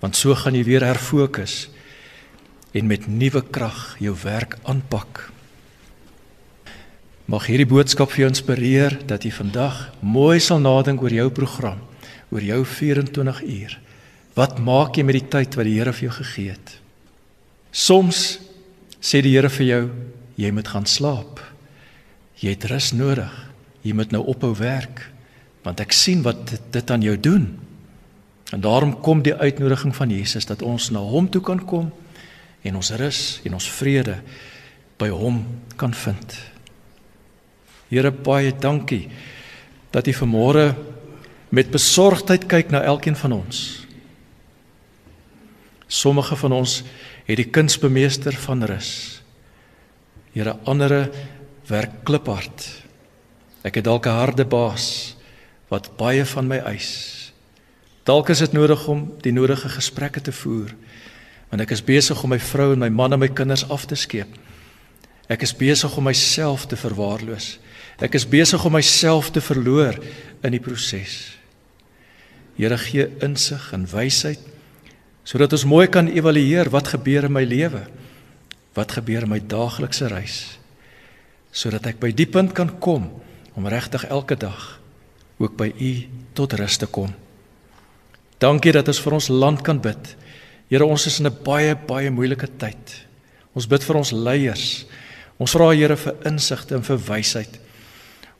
Want 0.00 0.16
so 0.16 0.34
gaan 0.34 0.54
jy 0.54 0.64
weer 0.64 0.84
herfokus 0.84 1.68
en 2.72 2.86
met 2.86 3.06
nuwe 3.06 3.42
krag 3.50 3.96
jou 3.98 4.16
werk 4.22 4.58
aanpak. 4.62 5.33
Mag 7.24 7.46
hierdie 7.48 7.68
boodskap 7.68 8.10
vir 8.12 8.24
jou 8.24 8.28
inspireer 8.28 8.98
dat 9.08 9.24
jy 9.24 9.30
vandag 9.32 9.78
mooi 10.04 10.36
sal 10.44 10.60
nadink 10.60 11.00
oor 11.00 11.14
jou 11.14 11.30
program, 11.32 11.78
oor 12.28 12.44
jou 12.44 12.60
24 12.68 13.40
uur. 13.48 13.78
Wat 14.36 14.58
maak 14.60 14.98
jy 14.98 15.06
met 15.08 15.16
die 15.16 15.30
tyd 15.32 15.56
wat 15.56 15.64
die 15.64 15.78
Here 15.78 15.94
vir 15.94 16.08
jou 16.10 16.16
gegee 16.18 16.52
het? 16.52 16.74
Soms 17.72 18.40
sê 19.00 19.22
die 19.24 19.32
Here 19.32 19.48
vir 19.48 19.66
jou, 19.66 19.82
jy 20.36 20.52
moet 20.52 20.68
gaan 20.68 20.84
slaap. 20.90 21.40
Jy 22.42 22.52
het 22.58 22.68
rus 22.68 22.92
nodig. 22.92 23.32
Jy 23.84 23.94
moet 23.96 24.12
nou 24.12 24.24
ophou 24.28 24.52
werk. 24.58 25.10
want 25.64 25.80
ek 25.80 25.94
sien 25.96 26.20
wat 26.20 26.52
dit, 26.70 26.90
aan 26.90 27.00
jou 27.00 27.16
doen. 27.16 27.46
En 28.52 28.60
daarom 28.60 29.00
kom 29.00 29.22
die 29.24 29.32
uitnodiging 29.34 29.94
van 29.96 30.10
Jesus 30.12 30.44
dat 30.44 30.62
ons 30.62 30.90
na 30.92 31.00
hom 31.00 31.30
toe 31.30 31.40
kan 31.40 31.64
kom 31.64 31.88
en 32.62 32.76
ons 32.76 32.90
rus 33.00 33.40
en 33.44 33.56
ons 33.56 33.70
vrede 33.78 34.18
by 35.00 35.08
hom 35.08 35.40
kan 35.80 35.94
vind. 35.94 36.36
Here 37.88 38.10
baie 38.10 38.52
dankie 38.52 39.08
dat 39.94 40.06
U 40.06 40.12
vanmôre 40.12 40.74
met 41.54 41.70
besorgdheid 41.70 42.48
kyk 42.50 42.72
na 42.74 42.82
elkeen 42.82 43.16
van 43.16 43.32
ons. 43.32 43.86
Sommige 45.86 46.36
van 46.36 46.52
ons 46.52 46.82
het 47.24 47.38
die 47.38 47.50
kunsbemeester 47.50 48.34
van 48.46 48.64
rus. 48.66 49.22
Here 50.34 50.56
ander 50.64 51.10
werk 51.70 52.02
kliphard. 52.04 52.66
Ek 53.62 53.78
het 53.78 53.84
dalk 53.84 54.06
'n 54.06 54.18
harde 54.18 54.44
baas 54.44 55.16
wat 55.68 55.96
baie 55.96 56.24
van 56.24 56.46
my 56.46 56.58
eis. 56.58 57.32
Dalk 58.04 58.28
is 58.28 58.38
dit 58.38 58.52
nodig 58.52 58.88
om 58.88 59.14
die 59.20 59.32
nodige 59.32 59.68
gesprekke 59.68 60.20
te 60.20 60.32
voer. 60.32 60.74
Want 61.48 61.62
ek 61.62 61.70
is 61.70 61.84
besig 61.84 62.22
om 62.22 62.30
my 62.30 62.38
vrou 62.38 62.72
en 62.72 62.78
my 62.78 62.88
man 62.88 63.12
en 63.12 63.18
my 63.18 63.28
kinders 63.28 63.68
af 63.68 63.86
te 63.86 63.94
skeep. 63.94 64.28
Ek 65.28 65.42
is 65.42 65.56
besig 65.56 65.96
om 65.96 66.04
myself 66.04 66.66
te 66.66 66.76
verwaarloos. 66.76 67.58
Ek 68.02 68.14
is 68.18 68.26
besig 68.26 68.64
om 68.64 68.74
myself 68.74 69.30
te 69.30 69.42
verloor 69.44 69.98
in 70.42 70.54
die 70.54 70.62
proses. 70.62 71.36
Here 72.58 72.78
gee 72.78 73.08
insig 73.24 73.72
en 73.74 73.88
wysheid 73.90 74.50
sodat 75.24 75.54
ons 75.56 75.64
mooi 75.64 75.86
kan 75.88 76.04
evalueer 76.12 76.68
wat 76.68 76.90
gebeur 76.92 77.24
in 77.24 77.32
my 77.32 77.46
lewe. 77.48 77.80
Wat 78.76 78.92
gebeur 78.92 79.24
in 79.24 79.32
my 79.32 79.38
daaglikse 79.40 80.10
reis? 80.12 80.58
Sodat 81.48 81.86
ek 81.88 82.00
by 82.02 82.10
die 82.12 82.28
punt 82.28 82.52
kan 82.52 82.74
kom 82.76 83.06
om 83.56 83.68
regtig 83.72 84.04
elke 84.12 84.36
dag 84.36 84.74
ook 85.40 85.56
by 85.56 85.70
U 85.72 85.92
tot 86.36 86.52
rus 86.60 86.76
te 86.76 86.86
kom. 86.86 87.08
Dankie 88.42 88.74
dat 88.76 88.90
ons 88.90 89.00
vir 89.00 89.16
ons 89.16 89.30
land 89.32 89.62
kan 89.64 89.80
bid. 89.80 90.12
Here, 90.68 90.84
ons 90.84 91.06
is 91.06 91.20
in 91.20 91.26
'n 91.26 91.42
baie 91.44 91.74
baie 91.74 92.10
moeilike 92.10 92.48
tyd. 92.58 93.06
Ons 93.54 93.66
bid 93.66 93.82
vir 93.84 93.96
ons 93.96 94.12
leiers. 94.12 94.86
Ons 95.38 95.52
vra 95.52 95.70
Here 95.72 95.96
vir 95.96 96.14
insigte 96.24 96.74
en 96.74 96.82
vir 96.82 96.98
wysheid. 96.98 97.60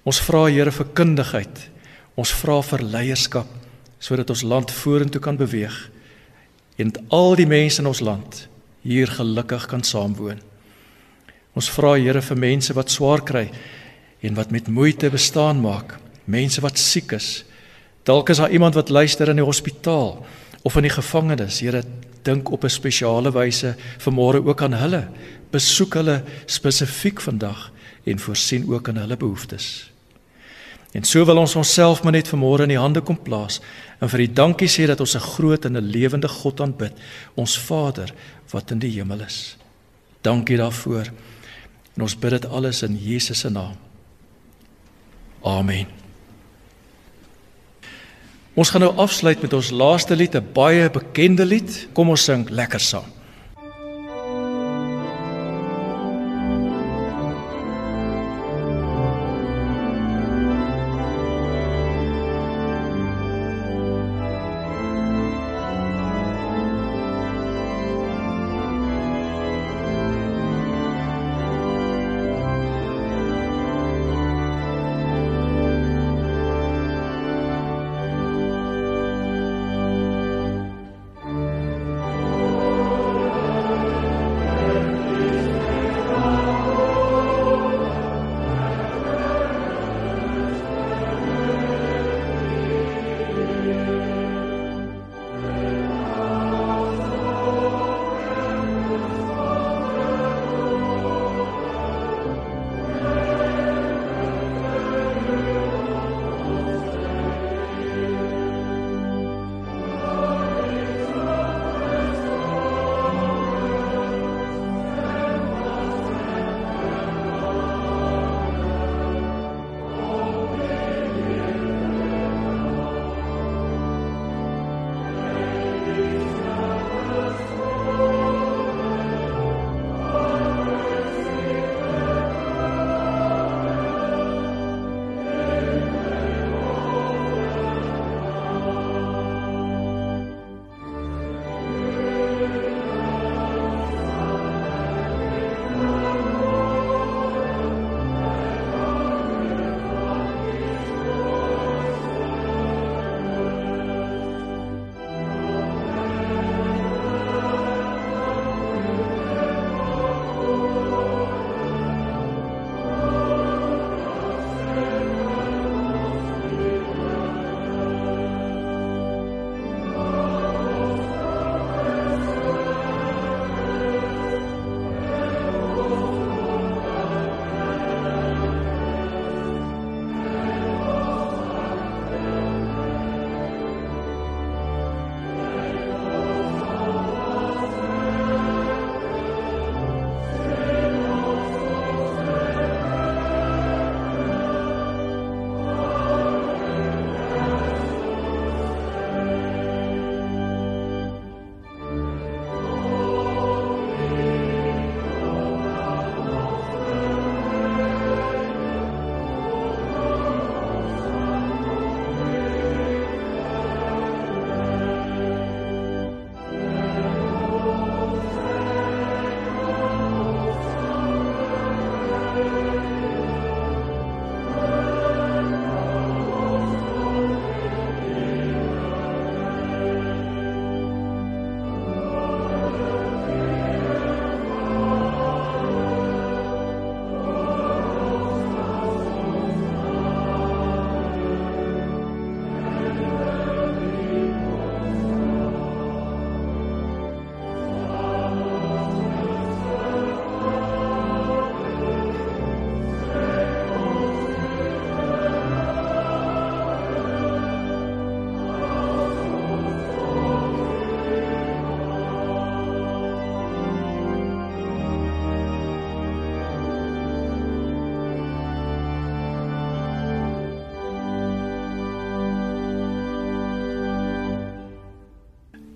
Ons 0.05 0.21
vra 0.21 0.45
Here 0.53 0.73
vir 0.73 0.91
kundigheid. 0.93 1.61
Ons 2.21 2.33
vra 2.37 2.61
vir 2.63 2.85
leierskap 2.85 3.49
sodat 4.05 4.29
ons 4.29 4.43
land 4.45 4.69
vorentoe 4.69 5.21
kan 5.23 5.39
beweeg 5.41 5.73
en 6.77 6.91
al 7.15 7.39
die 7.39 7.47
mense 7.49 7.81
in 7.81 7.89
ons 7.89 8.03
land 8.05 8.43
hier 8.85 9.09
gelukkig 9.09 9.65
kan 9.71 9.81
saamwoon. 9.87 10.43
Ons 11.57 11.71
vra 11.73 11.95
Here 11.97 12.21
vir 12.21 12.37
mense 12.37 12.77
wat 12.77 12.93
swaar 12.93 13.25
kry 13.25 13.47
en 14.21 14.37
wat 14.37 14.53
met 14.53 14.69
moeite 14.69 15.09
bestaan 15.09 15.63
maak 15.65 15.97
mense 16.29 16.61
wat 16.61 16.81
siek 16.81 17.17
is. 17.17 17.47
Dalk 18.05 18.29
is 18.29 18.43
daar 18.43 18.53
iemand 18.53 18.77
wat 18.77 18.93
luister 18.93 19.33
in 19.33 19.41
die 19.41 19.47
hospitaal 19.47 20.19
of 20.65 20.77
in 20.77 20.85
die 20.85 20.93
gevangenis. 20.93 21.63
Here, 21.65 21.81
dink 22.25 22.53
op 22.53 22.65
'n 22.65 22.71
spesiale 22.71 23.33
wyse 23.33 23.75
vanmôre 23.99 24.45
ook 24.45 24.63
aan 24.63 24.73
hulle. 24.73 25.09
Besoek 25.51 25.95
hulle 25.95 26.23
spesifiek 26.47 27.21
vandag 27.21 27.73
en 28.05 28.19
voorsien 28.19 28.69
ook 28.69 28.89
aan 28.89 28.97
hulle 28.97 29.17
behoeftes. 29.17 29.94
En 30.95 31.03
so 31.03 31.25
wil 31.27 31.41
ons 31.43 31.57
onsself 31.59 32.03
maar 32.03 32.15
net 32.15 32.29
vanmôre 32.31 32.69
in 32.69 32.75
die 32.77 32.79
hande 32.79 33.03
kom 33.03 33.19
plaas 33.19 33.59
en 33.99 34.11
vir 34.13 34.21
U 34.25 34.27
dankie 34.41 34.69
sê 34.71 34.87
dat 34.87 35.01
ons 35.01 35.17
'n 35.17 35.27
groot 35.35 35.65
en 35.65 35.77
'n 35.77 35.91
lewende 35.91 36.29
God 36.29 36.61
aanbid, 36.61 36.95
ons 37.35 37.59
Vader 37.59 38.15
wat 38.51 38.71
in 38.71 38.79
die 38.79 38.91
hemel 38.91 39.21
is. 39.21 39.57
Dankie 40.23 40.57
daarvoor. 40.57 41.11
En 41.97 42.03
ons 42.03 42.19
bid 42.19 42.31
dit 42.31 42.47
alles 42.47 42.83
in 42.83 42.97
Jesus 42.97 43.39
se 43.39 43.51
naam. 43.51 43.77
Amen. 45.43 45.87
Ons 48.55 48.71
gaan 48.71 48.81
nou 48.81 48.97
afsluit 48.97 49.41
met 49.43 49.53
ons 49.53 49.71
laaste 49.71 50.17
lied, 50.17 50.35
'n 50.35 50.53
baie 50.53 50.91
bekende 50.91 51.45
lied. 51.45 51.89
Kom 51.93 52.09
ons 52.09 52.25
sing 52.25 52.49
lekker 52.51 52.81
saam. 52.81 53.14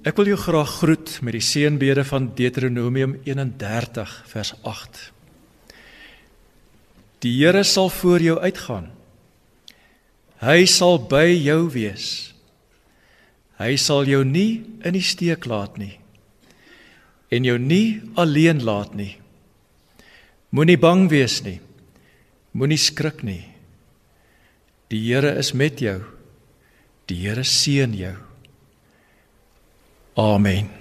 Ek 0.09 0.17
wil 0.17 0.31
jou 0.31 0.39
graag 0.41 0.71
groet 0.79 1.11
met 1.21 1.35
die 1.37 1.45
seënbede 1.45 2.01
van 2.09 2.31
Deuteronomium 2.33 3.19
31 3.27 4.13
vers 4.31 4.55
8. 4.65 5.01
Die 7.21 7.33
Here 7.37 7.61
sal 7.67 7.91
voor 7.93 8.23
jou 8.25 8.39
uitgaan. 8.41 8.87
Hy 10.41 10.65
sal 10.71 10.97
by 11.11 11.27
jou 11.35 11.67
wees. 11.75 12.07
Hy 13.61 13.75
sal 13.77 14.09
jou 14.09 14.23
nie 14.25 14.63
in 14.81 14.97
die 14.97 15.05
steek 15.05 15.45
laat 15.51 15.77
nie 15.77 15.99
en 17.29 17.45
jou 17.45 17.59
nie 17.61 18.01
alleen 18.17 18.63
laat 18.65 18.95
nie. 18.97 19.19
Moenie 20.57 20.79
bang 20.81 21.05
wees 21.13 21.43
nie. 21.45 21.59
Moenie 22.57 22.81
skrik 22.81 23.21
nie. 23.21 23.43
Die 24.89 25.03
Here 25.11 25.35
is 25.37 25.53
met 25.53 25.85
jou. 25.85 25.99
Die 27.13 27.21
Here 27.27 27.45
seën 27.45 27.93
jou. 27.93 28.17
Amen. 30.19 30.78